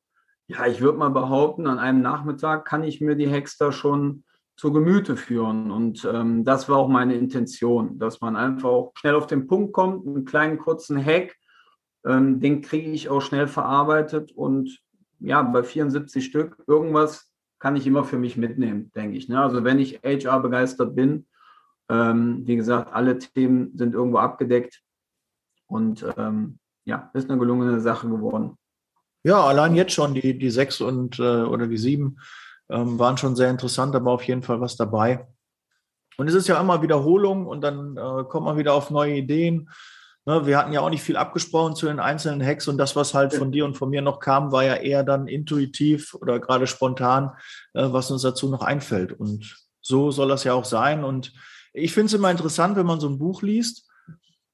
ja, 0.47 0.67
ich 0.67 0.81
würde 0.81 0.97
mal 0.97 1.09
behaupten, 1.09 1.67
an 1.67 1.79
einem 1.79 2.01
Nachmittag 2.01 2.65
kann 2.65 2.83
ich 2.83 3.01
mir 3.01 3.15
die 3.15 3.29
Hexter 3.29 3.71
schon 3.71 4.23
zu 4.57 4.71
Gemüte 4.71 5.17
führen. 5.17 5.71
Und 5.71 6.07
ähm, 6.11 6.43
das 6.43 6.69
war 6.69 6.77
auch 6.77 6.87
meine 6.87 7.15
Intention, 7.15 7.97
dass 7.97 8.21
man 8.21 8.35
einfach 8.35 8.69
auch 8.69 8.91
schnell 8.95 9.15
auf 9.15 9.27
den 9.27 9.47
Punkt 9.47 9.73
kommt, 9.73 10.07
einen 10.07 10.25
kleinen 10.25 10.57
kurzen 10.57 11.03
Hack, 11.03 11.35
ähm, 12.05 12.39
den 12.39 12.61
kriege 12.61 12.91
ich 12.91 13.09
auch 13.09 13.21
schnell 13.21 13.47
verarbeitet 13.47 14.31
und 14.31 14.79
ja, 15.19 15.41
bei 15.41 15.63
74 15.63 16.23
Stück, 16.23 16.63
irgendwas 16.67 17.31
kann 17.59 17.75
ich 17.75 17.87
immer 17.87 18.03
für 18.03 18.17
mich 18.17 18.37
mitnehmen, 18.37 18.91
denke 18.95 19.17
ich. 19.17 19.29
Ne? 19.29 19.41
Also 19.41 19.63
wenn 19.63 19.79
ich 19.79 20.01
HR 20.03 20.39
begeistert 20.39 20.95
bin, 20.95 21.25
ähm, 21.89 22.41
wie 22.45 22.55
gesagt, 22.55 22.93
alle 22.93 23.17
Themen 23.17 23.77
sind 23.77 23.93
irgendwo 23.93 24.17
abgedeckt 24.17 24.81
und 25.67 26.05
ähm, 26.17 26.59
ja, 26.85 27.09
ist 27.13 27.29
eine 27.29 27.39
gelungene 27.39 27.79
Sache 27.79 28.09
geworden. 28.09 28.57
Ja, 29.23 29.43
allein 29.43 29.75
jetzt 29.75 29.93
schon 29.93 30.13
die, 30.13 30.37
die 30.37 30.49
sechs 30.51 30.81
und 30.81 31.19
äh, 31.19 31.43
oder 31.43 31.67
die 31.67 31.77
sieben 31.77 32.19
ähm, 32.69 32.99
waren 32.99 33.17
schon 33.17 33.35
sehr 33.35 33.49
interessant, 33.49 33.95
aber 33.95 34.11
auf 34.11 34.23
jeden 34.23 34.43
Fall 34.43 34.61
was 34.61 34.75
dabei. 34.75 35.27
Und 36.17 36.27
es 36.27 36.33
ist 36.33 36.47
ja 36.47 36.59
immer 36.59 36.81
Wiederholung 36.81 37.45
und 37.45 37.61
dann 37.61 37.97
äh, 37.97 38.23
kommt 38.25 38.45
man 38.45 38.57
wieder 38.57 38.73
auf 38.73 38.91
neue 38.91 39.15
Ideen. 39.15 39.69
Ne, 40.25 40.45
wir 40.47 40.57
hatten 40.57 40.73
ja 40.73 40.81
auch 40.81 40.89
nicht 40.89 41.03
viel 41.03 41.17
abgesprochen 41.17 41.75
zu 41.75 41.85
den 41.85 41.99
einzelnen 41.99 42.45
Hacks 42.45 42.67
und 42.67 42.77
das, 42.77 42.95
was 42.95 43.13
halt 43.13 43.33
von 43.33 43.51
dir 43.51 43.63
und 43.63 43.77
von 43.77 43.89
mir 43.89 44.01
noch 44.01 44.19
kam, 44.19 44.51
war 44.51 44.63
ja 44.63 44.75
eher 44.75 45.03
dann 45.03 45.27
intuitiv 45.27 46.15
oder 46.15 46.39
gerade 46.39 46.65
spontan, 46.65 47.31
äh, 47.73 47.87
was 47.87 48.09
uns 48.09 48.23
dazu 48.23 48.49
noch 48.49 48.63
einfällt. 48.63 49.13
Und 49.13 49.55
so 49.81 50.09
soll 50.09 50.29
das 50.29 50.43
ja 50.43 50.53
auch 50.53 50.65
sein. 50.65 51.03
Und 51.03 51.33
ich 51.73 51.93
finde 51.93 52.07
es 52.07 52.13
immer 52.13 52.31
interessant, 52.31 52.75
wenn 52.75 52.87
man 52.87 52.99
so 52.99 53.07
ein 53.07 53.19
Buch 53.19 53.43
liest 53.43 53.85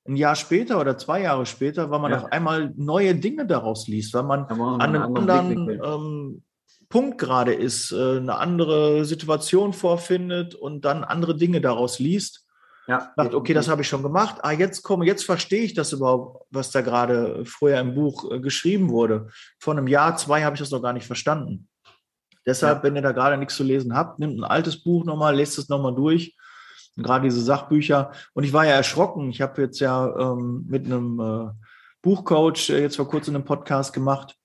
ein 0.07 0.15
Jahr 0.15 0.35
später 0.35 0.79
oder 0.79 0.97
zwei 0.97 1.21
Jahre 1.21 1.45
später, 1.45 1.91
weil 1.91 1.99
man 1.99 2.11
ja. 2.11 2.19
auf 2.19 2.31
einmal 2.31 2.73
neue 2.75 3.15
Dinge 3.15 3.45
daraus 3.45 3.87
liest, 3.87 4.13
weil 4.13 4.23
man 4.23 4.45
an 4.45 4.81
einem 4.81 5.15
anderen 5.15 5.69
ähm, 5.69 6.43
Punkt 6.89 7.17
gerade 7.19 7.53
ist, 7.53 7.91
äh, 7.91 8.17
eine 8.17 8.35
andere 8.35 9.05
Situation 9.05 9.73
vorfindet 9.73 10.55
und 10.55 10.85
dann 10.85 11.03
andere 11.03 11.37
Dinge 11.37 11.61
daraus 11.61 11.99
liest. 11.99 12.40
Ja. 12.87 13.13
Sagt, 13.15 13.33
okay, 13.33 13.53
das 13.53 13.67
habe 13.67 13.83
ich 13.83 13.87
schon 13.87 14.03
gemacht. 14.03 14.37
Ah, 14.41 14.51
jetzt 14.51 14.81
komme, 14.81 15.05
jetzt 15.05 15.23
verstehe 15.23 15.63
ich 15.63 15.73
das 15.73 15.93
überhaupt, 15.93 16.45
was 16.49 16.71
da 16.71 16.81
gerade 16.81 17.45
vorher 17.45 17.79
im 17.79 17.93
Buch 17.95 18.31
äh, 18.31 18.39
geschrieben 18.39 18.89
wurde. 18.89 19.27
Vor 19.59 19.73
einem 19.73 19.87
Jahr, 19.87 20.17
zwei 20.17 20.43
habe 20.43 20.55
ich 20.55 20.61
das 20.61 20.71
noch 20.71 20.81
gar 20.81 20.93
nicht 20.93 21.05
verstanden. 21.05 21.67
Deshalb, 22.45 22.79
ja. 22.79 22.83
wenn 22.83 22.95
ihr 22.95 23.03
da 23.03 23.11
gerade 23.11 23.37
nichts 23.37 23.55
zu 23.55 23.63
lesen 23.63 23.95
habt, 23.95 24.19
nimmt 24.19 24.39
ein 24.39 24.43
altes 24.43 24.83
Buch 24.83 25.05
nochmal, 25.05 25.35
lest 25.35 25.59
es 25.59 25.69
nochmal 25.69 25.93
durch 25.93 26.35
gerade 26.97 27.27
diese 27.27 27.41
Sachbücher. 27.41 28.11
Und 28.33 28.43
ich 28.43 28.53
war 28.53 28.65
ja 28.65 28.73
erschrocken. 28.73 29.29
Ich 29.29 29.41
habe 29.41 29.61
jetzt 29.61 29.79
ja 29.79 30.15
ähm, 30.17 30.65
mit 30.67 30.85
einem 30.85 31.19
äh, 31.19 31.51
Buchcoach 32.01 32.69
äh, 32.69 32.81
jetzt 32.81 32.97
vor 32.97 33.07
kurzem 33.07 33.35
einen 33.35 33.45
Podcast 33.45 33.93
gemacht. 33.93 34.35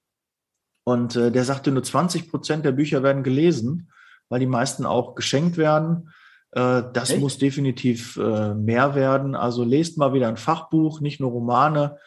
Und 0.84 1.16
äh, 1.16 1.32
der 1.32 1.44
sagte, 1.44 1.70
nur 1.72 1.82
20 1.82 2.30
Prozent 2.30 2.64
der 2.64 2.72
Bücher 2.72 3.02
werden 3.02 3.24
gelesen, 3.24 3.90
weil 4.28 4.40
die 4.40 4.46
meisten 4.46 4.86
auch 4.86 5.14
geschenkt 5.14 5.56
werden. 5.56 6.12
Äh, 6.56 6.84
das 6.94 7.10
Echt? 7.10 7.20
muss 7.20 7.36
definitiv 7.36 8.16
äh, 8.16 8.54
mehr 8.54 8.94
werden. 8.94 9.34
Also 9.34 9.62
lest 9.62 9.98
mal 9.98 10.14
wieder 10.14 10.28
ein 10.28 10.38
Fachbuch, 10.38 11.00
nicht 11.00 11.20
nur 11.20 11.30
Romane, 11.30 11.98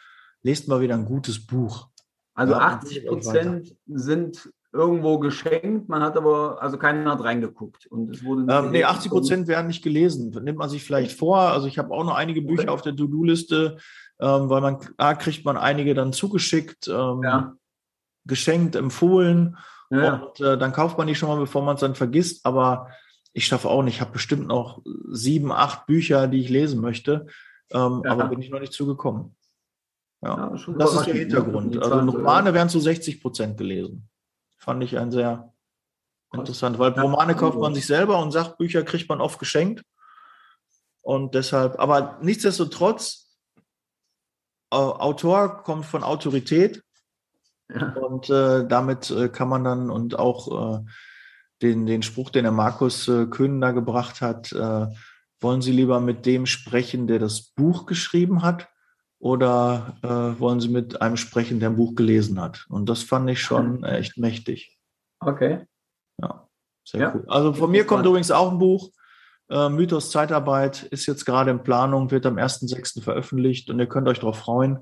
lest 0.41 0.67
mal 0.67 0.81
wieder 0.81 0.95
ein 0.95 1.05
gutes 1.05 1.45
Buch. 1.45 1.89
Also 2.33 2.53
ja, 2.53 2.59
80 2.59 3.05
Prozent 3.05 3.75
sind 3.85 4.49
irgendwo 4.73 5.19
geschenkt, 5.19 5.89
man 5.89 6.01
hat 6.01 6.17
aber, 6.17 6.61
also 6.61 6.77
keiner 6.79 7.11
hat 7.11 7.23
reingeguckt. 7.23 7.85
Und 7.87 8.09
es 8.09 8.23
wurde 8.23 8.51
ähm, 8.51 8.71
nee, 8.71 8.83
80 8.83 9.11
Prozent 9.11 9.47
werden 9.47 9.67
nicht 9.67 9.83
gelesen. 9.83 10.31
Nimmt 10.41 10.57
man 10.57 10.69
sich 10.69 10.83
vielleicht 10.83 11.11
vor. 11.11 11.39
Also 11.39 11.67
ich 11.67 11.77
habe 11.77 11.93
auch 11.93 12.03
noch 12.03 12.15
einige 12.15 12.41
Bücher 12.41 12.63
okay. 12.63 12.71
auf 12.71 12.81
der 12.81 12.95
To-Do-Liste, 12.95 13.77
ähm, 14.19 14.49
weil 14.49 14.61
man, 14.61 14.79
A, 14.97 15.13
kriegt 15.13 15.45
man 15.45 15.57
einige 15.57 15.93
dann 15.93 16.11
zugeschickt, 16.11 16.87
ähm, 16.87 17.21
ja. 17.23 17.53
geschenkt, 18.25 18.75
empfohlen. 18.75 19.57
Ja. 19.91 20.15
Und 20.15 20.39
äh, 20.39 20.57
dann 20.57 20.71
kauft 20.73 20.97
man 20.97 21.05
die 21.05 21.15
schon 21.15 21.29
mal, 21.29 21.39
bevor 21.39 21.63
man 21.63 21.75
es 21.75 21.81
dann 21.81 21.93
vergisst. 21.93 22.45
Aber 22.47 22.87
ich 23.33 23.45
schaffe 23.45 23.69
auch 23.69 23.83
nicht. 23.83 23.95
Ich 23.95 24.01
habe 24.01 24.11
bestimmt 24.11 24.47
noch 24.47 24.81
sieben, 25.09 25.51
acht 25.51 25.85
Bücher, 25.85 26.27
die 26.27 26.41
ich 26.41 26.49
lesen 26.49 26.81
möchte. 26.81 27.27
Ähm, 27.71 28.01
ja. 28.03 28.11
Aber 28.11 28.27
bin 28.27 28.41
ich 28.41 28.49
noch 28.49 28.59
nicht 28.59 28.73
zugekommen. 28.73 29.35
Ja, 30.21 30.49
das 30.49 30.95
ist 30.95 31.05
der 31.05 31.13
Hintergrund. 31.13 31.81
Also 31.81 31.99
Romane 31.99 32.53
werden 32.53 32.69
zu 32.69 32.79
60 32.79 33.21
Prozent 33.21 33.57
gelesen 33.57 34.09
fand 34.59 34.83
ich 34.83 34.99
ein 34.99 35.11
sehr 35.11 35.51
interessant, 36.31 36.77
weil 36.77 36.91
Romane 36.91 37.35
kauft 37.35 37.57
man 37.57 37.73
sich 37.73 37.87
selber 37.87 38.21
und 38.21 38.31
Sachbücher 38.31 38.83
kriegt 38.83 39.09
man 39.09 39.21
oft 39.21 39.39
geschenkt. 39.39 39.83
Und 41.01 41.33
deshalb, 41.33 41.79
aber 41.79 42.19
nichtsdestotrotz, 42.21 43.35
Autor 44.69 45.63
kommt 45.63 45.85
von 45.85 46.03
Autorität. 46.03 46.83
Ja. 47.73 47.93
Und 47.93 48.29
äh, 48.29 48.67
damit 48.67 49.09
äh, 49.09 49.29
kann 49.29 49.49
man 49.49 49.63
dann 49.63 49.89
und 49.89 50.19
auch 50.19 50.79
äh, 50.79 50.85
den, 51.61 51.85
den 51.85 52.03
Spruch, 52.03 52.29
den 52.29 52.43
der 52.43 52.51
Markus 52.51 53.07
äh, 53.07 53.25
Köhn 53.25 53.61
da 53.61 53.71
gebracht 53.71 54.21
hat, 54.21 54.51
äh, 54.51 54.87
wollen 55.41 55.61
Sie 55.61 55.71
lieber 55.71 55.99
mit 55.99 56.25
dem 56.25 56.45
sprechen, 56.45 57.07
der 57.07 57.19
das 57.19 57.41
Buch 57.41 57.85
geschrieben 57.85 58.41
hat, 58.41 58.67
oder 59.19 59.97
äh, 60.01 60.39
wollen 60.39 60.61
Sie 60.61 60.69
mit 60.69 61.01
einem 61.01 61.17
sprechen, 61.17 61.59
der 61.59 61.69
ein 61.69 61.75
Buch 61.75 61.95
gelesen 61.95 62.39
hat? 62.39 62.65
Und 62.69 62.87
das 62.87 63.03
fand 63.03 63.29
ich 63.29 63.41
schon 63.41 63.83
echt 63.83 64.17
mächtig. 64.17 64.77
Okay. 65.19 65.65
Ja, 66.21 66.47
sehr 66.85 67.01
ja. 67.01 67.13
cool. 67.13 67.25
Also 67.27 67.53
von 67.53 67.69
mir 67.69 67.85
kommt 67.85 68.05
übrigens 68.05 68.31
auch 68.31 68.51
ein 68.51 68.59
Buch. 68.59 68.89
Äh, 69.49 69.69
Mythos 69.69 70.11
Zeitarbeit 70.11 70.83
ist 70.83 71.05
jetzt 71.05 71.25
gerade 71.25 71.51
in 71.51 71.63
Planung, 71.63 72.11
wird 72.11 72.25
am 72.25 72.37
1.6. 72.37 73.01
veröffentlicht 73.01 73.69
und 73.69 73.79
ihr 73.79 73.87
könnt 73.87 74.07
euch 74.07 74.19
darauf 74.19 74.37
freuen. 74.37 74.79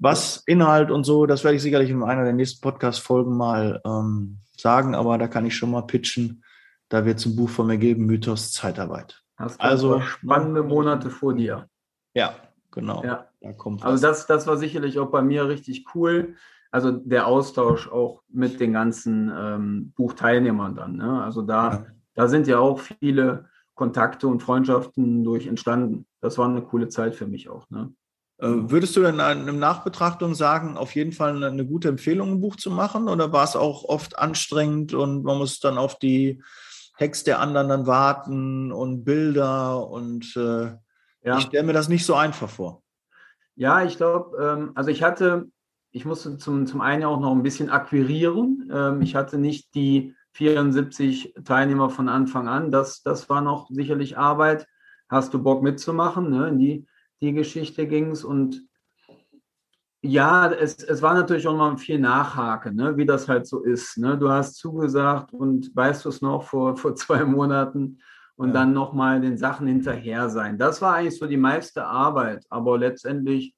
Was 0.00 0.42
Inhalt 0.46 0.90
und 0.90 1.04
so, 1.04 1.26
das 1.26 1.44
werde 1.44 1.56
ich 1.56 1.62
sicherlich 1.62 1.90
in 1.90 2.02
einer 2.02 2.24
der 2.24 2.32
nächsten 2.32 2.60
Podcast-Folgen 2.60 3.36
mal 3.36 3.80
ähm, 3.84 4.38
sagen, 4.60 4.94
aber 4.94 5.18
da 5.18 5.28
kann 5.28 5.46
ich 5.46 5.56
schon 5.56 5.70
mal 5.70 5.82
pitchen. 5.82 6.44
Da 6.88 7.04
wird 7.04 7.18
es 7.18 7.26
ein 7.26 7.36
Buch 7.36 7.50
von 7.50 7.66
mir 7.66 7.78
geben, 7.78 8.06
Mythos 8.06 8.52
Zeitarbeit. 8.52 9.22
Hast 9.36 9.60
also 9.60 10.00
spannende 10.00 10.62
Monate 10.62 11.10
vor 11.10 11.34
dir. 11.34 11.68
Ja, 12.14 12.34
genau. 12.70 13.04
Ja. 13.04 13.28
Da 13.40 13.52
kommt 13.52 13.84
also 13.84 14.04
das, 14.04 14.26
das 14.26 14.46
war 14.46 14.56
sicherlich 14.56 14.98
auch 14.98 15.10
bei 15.10 15.22
mir 15.22 15.48
richtig 15.48 15.94
cool. 15.94 16.34
Also 16.70 16.90
der 16.90 17.26
Austausch 17.26 17.88
auch 17.88 18.22
mit 18.28 18.60
den 18.60 18.72
ganzen 18.72 19.32
ähm, 19.34 19.92
Buchteilnehmern 19.96 20.74
dann. 20.74 20.96
Ne? 20.96 21.22
Also 21.22 21.42
da, 21.42 21.72
ja. 21.72 21.86
da 22.14 22.28
sind 22.28 22.46
ja 22.46 22.58
auch 22.58 22.80
viele 22.80 23.48
Kontakte 23.74 24.26
und 24.26 24.42
Freundschaften 24.42 25.22
durch 25.24 25.46
entstanden. 25.46 26.06
Das 26.20 26.36
war 26.36 26.48
eine 26.48 26.62
coole 26.62 26.88
Zeit 26.88 27.14
für 27.14 27.26
mich 27.26 27.48
auch. 27.48 27.70
Ne? 27.70 27.92
Äh, 28.38 28.70
würdest 28.70 28.96
du 28.96 29.02
denn 29.02 29.18
in 29.18 29.58
Nachbetrachtung 29.58 30.34
sagen, 30.34 30.76
auf 30.76 30.94
jeden 30.94 31.12
Fall 31.12 31.42
eine 31.42 31.66
gute 31.66 31.88
Empfehlung, 31.88 32.32
ein 32.32 32.40
Buch 32.40 32.56
zu 32.56 32.70
machen? 32.70 33.08
Oder 33.08 33.32
war 33.32 33.44
es 33.44 33.56
auch 33.56 33.84
oft 33.84 34.18
anstrengend 34.18 34.94
und 34.94 35.24
man 35.24 35.38
muss 35.38 35.58
dann 35.58 35.76
auf 35.76 35.98
die 35.98 36.40
Hacks 36.98 37.24
der 37.24 37.40
anderen 37.40 37.68
dann 37.68 37.86
warten 37.86 38.72
und 38.72 39.04
Bilder 39.04 39.86
und 39.88 40.36
äh, 40.36 40.72
ja. 41.22 41.38
ich 41.38 41.44
stelle 41.44 41.66
mir 41.66 41.72
das 41.72 41.88
nicht 41.88 42.04
so 42.04 42.14
einfach 42.14 42.48
vor. 42.48 42.82
Ja, 43.54 43.84
ich 43.84 43.96
glaube, 43.96 44.36
ähm, 44.40 44.72
also 44.74 44.90
ich 44.90 45.02
hatte, 45.02 45.48
ich 45.90 46.04
musste 46.04 46.36
zum, 46.38 46.66
zum 46.66 46.80
einen 46.80 47.04
auch 47.04 47.20
noch 47.20 47.32
ein 47.32 47.42
bisschen 47.42 47.70
akquirieren. 47.70 48.70
Ähm, 48.72 49.02
ich 49.02 49.16
hatte 49.16 49.38
nicht 49.38 49.74
die 49.74 50.14
74 50.34 51.34
Teilnehmer 51.44 51.90
von 51.90 52.08
Anfang 52.08 52.46
an. 52.46 52.70
Das, 52.70 53.02
das 53.02 53.28
war 53.28 53.40
noch 53.40 53.68
sicherlich 53.68 54.16
Arbeit. 54.16 54.68
Hast 55.08 55.34
du 55.34 55.42
Bock 55.42 55.62
mitzumachen? 55.62 56.30
Ne? 56.30 56.48
In 56.48 56.58
die, 56.58 56.86
die 57.20 57.32
Geschichte 57.32 57.86
ging 57.86 58.10
es. 58.10 58.24
Und 58.24 58.62
ja, 60.00 60.50
es, 60.52 60.76
es 60.76 61.02
war 61.02 61.14
natürlich 61.14 61.46
auch 61.46 61.56
mal 61.56 61.76
viel 61.76 61.98
Nachhaken, 61.98 62.76
ne? 62.76 62.96
wie 62.96 63.06
das 63.06 63.28
halt 63.28 63.46
so 63.46 63.62
ist. 63.62 63.98
Ne? 63.98 64.16
Du 64.16 64.30
hast 64.30 64.56
zugesagt 64.56 65.32
und 65.32 65.74
weißt 65.74 66.04
du 66.04 66.08
es 66.08 66.22
noch 66.22 66.44
vor, 66.44 66.76
vor 66.78 66.94
zwei 66.94 67.24
Monaten 67.24 67.98
und 68.36 68.48
ja. 68.48 68.54
dann 68.54 68.72
nochmal 68.72 69.20
den 69.20 69.36
Sachen 69.36 69.66
hinterher 69.66 70.30
sein. 70.30 70.58
Das 70.58 70.80
war 70.80 70.94
eigentlich 70.94 71.18
so 71.18 71.26
die 71.26 71.36
meiste 71.36 71.84
Arbeit, 71.84 72.46
aber 72.48 72.78
letztendlich 72.78 73.54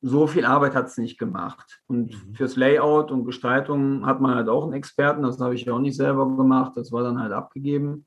so 0.00 0.26
viel 0.26 0.44
Arbeit 0.44 0.74
hat 0.74 0.86
es 0.86 0.96
nicht 0.96 1.18
gemacht. 1.18 1.80
Und 1.86 2.12
mhm. 2.12 2.34
fürs 2.34 2.56
Layout 2.56 3.10
und 3.10 3.24
Gestaltung 3.24 4.06
hat 4.06 4.20
man 4.20 4.34
halt 4.34 4.48
auch 4.48 4.64
einen 4.64 4.72
Experten, 4.72 5.22
das 5.22 5.38
habe 5.38 5.54
ich 5.54 5.64
ja 5.64 5.74
auch 5.74 5.78
nicht 5.78 5.96
selber 5.96 6.26
gemacht, 6.36 6.72
das 6.76 6.90
war 6.90 7.02
dann 7.02 7.20
halt 7.20 7.32
abgegeben. 7.32 8.06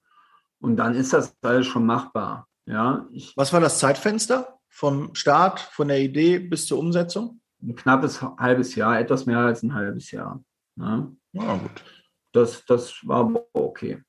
Und 0.59 0.75
dann 0.75 0.95
ist 0.95 1.13
das 1.13 1.37
alles 1.41 1.67
schon 1.67 1.85
machbar. 1.85 2.48
Ja, 2.69 3.07
ich, 3.11 3.35
Was 3.35 3.51
war 3.51 3.59
das 3.59 3.79
Zeitfenster 3.79 4.59
vom 4.69 5.15
Start, 5.15 5.59
von 5.59 5.87
der 5.87 5.99
Idee 5.99 6.37
bis 6.37 6.67
zur 6.67 6.77
Umsetzung? 6.77 7.41
Ein 7.63 7.75
knappes 7.75 8.21
halbes 8.21 8.75
Jahr, 8.75 8.99
etwas 8.99 9.25
mehr 9.25 9.39
als 9.39 9.63
ein 9.63 9.73
halbes 9.73 10.11
Jahr. 10.11 10.43
Ne? 10.75 11.11
Ja, 11.33 11.55
gut. 11.55 11.83
Das, 12.31 12.63
das 12.65 12.99
war 13.07 13.43
okay. 13.53 14.03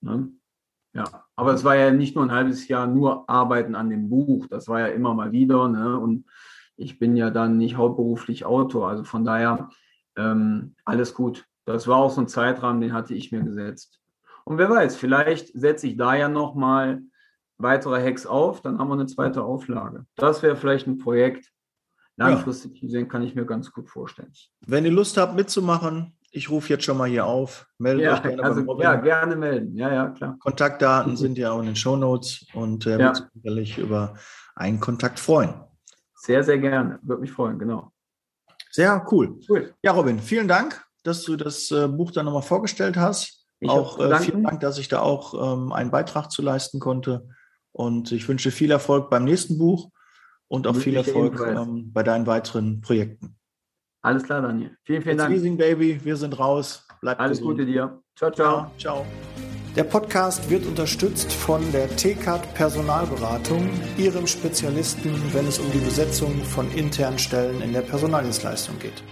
Ne? 0.00 0.30
Ja, 0.94 1.26
aber 1.36 1.52
es 1.52 1.62
war 1.62 1.76
ja 1.76 1.90
nicht 1.90 2.16
nur 2.16 2.24
ein 2.24 2.32
halbes 2.32 2.66
Jahr 2.68 2.86
nur 2.86 3.28
Arbeiten 3.28 3.74
an 3.74 3.90
dem 3.90 4.08
Buch, 4.08 4.46
das 4.46 4.66
war 4.66 4.80
ja 4.80 4.86
immer 4.86 5.12
mal 5.12 5.32
wieder. 5.32 5.68
Ne? 5.68 5.98
Und 5.98 6.24
ich 6.76 6.98
bin 6.98 7.16
ja 7.16 7.30
dann 7.30 7.58
nicht 7.58 7.76
hauptberuflich 7.76 8.46
Autor, 8.46 8.88
also 8.88 9.04
von 9.04 9.26
daher 9.26 9.68
ähm, 10.16 10.74
alles 10.86 11.12
gut. 11.12 11.44
Das 11.66 11.86
war 11.86 11.98
auch 11.98 12.10
so 12.10 12.22
ein 12.22 12.28
Zeitrahmen, 12.28 12.80
den 12.80 12.94
hatte 12.94 13.12
ich 13.12 13.30
mir 13.30 13.42
gesetzt. 13.42 14.00
Und 14.44 14.56
wer 14.56 14.70
weiß, 14.70 14.96
vielleicht 14.96 15.48
setze 15.48 15.86
ich 15.86 15.98
da 15.98 16.14
ja 16.14 16.30
nochmal 16.30 17.02
weitere 17.58 18.02
Hacks 18.02 18.26
auf, 18.26 18.60
dann 18.60 18.78
haben 18.78 18.88
wir 18.88 18.94
eine 18.94 19.06
zweite 19.06 19.42
Auflage. 19.42 20.06
Das 20.16 20.42
wäre 20.42 20.56
vielleicht 20.56 20.86
ein 20.86 20.98
Projekt. 20.98 21.50
Langfristig 22.18 22.74
ja. 22.76 22.80
gesehen 22.80 23.08
kann 23.08 23.22
ich 23.22 23.34
mir 23.34 23.44
ganz 23.44 23.70
gut 23.70 23.90
vorstellen. 23.90 24.32
Wenn 24.66 24.86
ihr 24.86 24.90
Lust 24.90 25.18
habt 25.18 25.36
mitzumachen, 25.36 26.16
ich 26.30 26.50
rufe 26.50 26.70
jetzt 26.70 26.84
schon 26.84 26.96
mal 26.96 27.08
hier 27.08 27.26
auf. 27.26 27.66
Meldet 27.78 28.04
ja, 28.04 28.14
euch 28.14 28.22
gerne 28.22 28.42
also, 28.42 28.60
beim 28.60 28.68
Robin. 28.68 28.82
Ja, 28.84 28.94
gerne 28.96 29.36
melden. 29.36 29.76
Ja, 29.76 29.92
ja, 29.92 30.08
klar. 30.10 30.36
Kontaktdaten 30.38 31.16
sind 31.16 31.38
ja 31.38 31.52
auch 31.52 31.60
in 31.60 31.66
den 31.66 31.76
Show 31.76 31.96
Notes 31.96 32.46
und 32.54 32.86
äh, 32.86 32.98
ja. 32.98 33.14
sich 33.14 33.26
sicherlich 33.34 33.78
über 33.78 34.14
einen 34.54 34.80
Kontakt 34.80 35.18
freuen. 35.18 35.54
Sehr, 36.14 36.42
sehr 36.42 36.58
gerne. 36.58 36.98
Würde 37.02 37.20
mich 37.20 37.32
freuen, 37.32 37.58
genau. 37.58 37.92
Sehr 38.70 39.06
cool. 39.10 39.38
cool. 39.48 39.74
Ja, 39.82 39.92
Robin, 39.92 40.18
vielen 40.18 40.48
Dank, 40.48 40.84
dass 41.02 41.22
du 41.22 41.36
das 41.36 41.70
äh, 41.70 41.88
Buch 41.88 42.10
dann 42.10 42.26
nochmal 42.26 42.42
vorgestellt 42.42 42.96
hast. 42.96 43.46
Ich 43.60 43.70
auch 43.70 43.98
äh, 43.98 44.18
vielen 44.18 44.44
Dank, 44.44 44.60
dass 44.60 44.78
ich 44.78 44.88
da 44.88 45.00
auch 45.00 45.54
ähm, 45.54 45.72
einen 45.72 45.90
Beitrag 45.90 46.30
zu 46.30 46.42
leisten 46.42 46.80
konnte. 46.80 47.28
Und 47.76 48.10
ich 48.10 48.26
wünsche 48.26 48.50
viel 48.50 48.70
Erfolg 48.70 49.10
beim 49.10 49.24
nächsten 49.24 49.58
Buch 49.58 49.90
und 50.48 50.66
auch 50.66 50.74
viel 50.74 50.96
Erfolg 50.96 51.38
ähm, 51.46 51.92
bei 51.92 52.02
deinen 52.02 52.26
weiteren 52.26 52.80
Projekten. 52.80 53.36
Alles 54.00 54.22
klar, 54.22 54.40
Daniel. 54.40 54.74
Vielen, 54.84 55.02
vielen 55.02 55.18
Dank. 55.18 55.30
Leasing 55.30 55.58
Baby, 55.58 56.02
wir 56.02 56.16
sind 56.16 56.38
raus. 56.38 56.86
Bleib 57.02 57.20
Alles 57.20 57.38
gesund. 57.38 57.58
Gute 57.58 57.66
dir. 57.66 58.00
Ciao, 58.14 58.30
ciao. 58.30 58.70
Ciao. 58.78 59.04
Der 59.76 59.84
Podcast 59.84 60.48
wird 60.48 60.64
unterstützt 60.64 61.30
von 61.30 61.60
der 61.70 61.94
TCAT 61.94 62.54
Personalberatung, 62.54 63.68
ihrem 63.98 64.26
Spezialisten, 64.26 65.12
wenn 65.34 65.46
es 65.46 65.58
um 65.58 65.70
die 65.70 65.78
Besetzung 65.78 66.32
von 66.44 66.70
internen 66.72 67.18
Stellen 67.18 67.60
in 67.60 67.74
der 67.74 67.82
Personaldienstleistung 67.82 68.78
geht. 68.78 69.02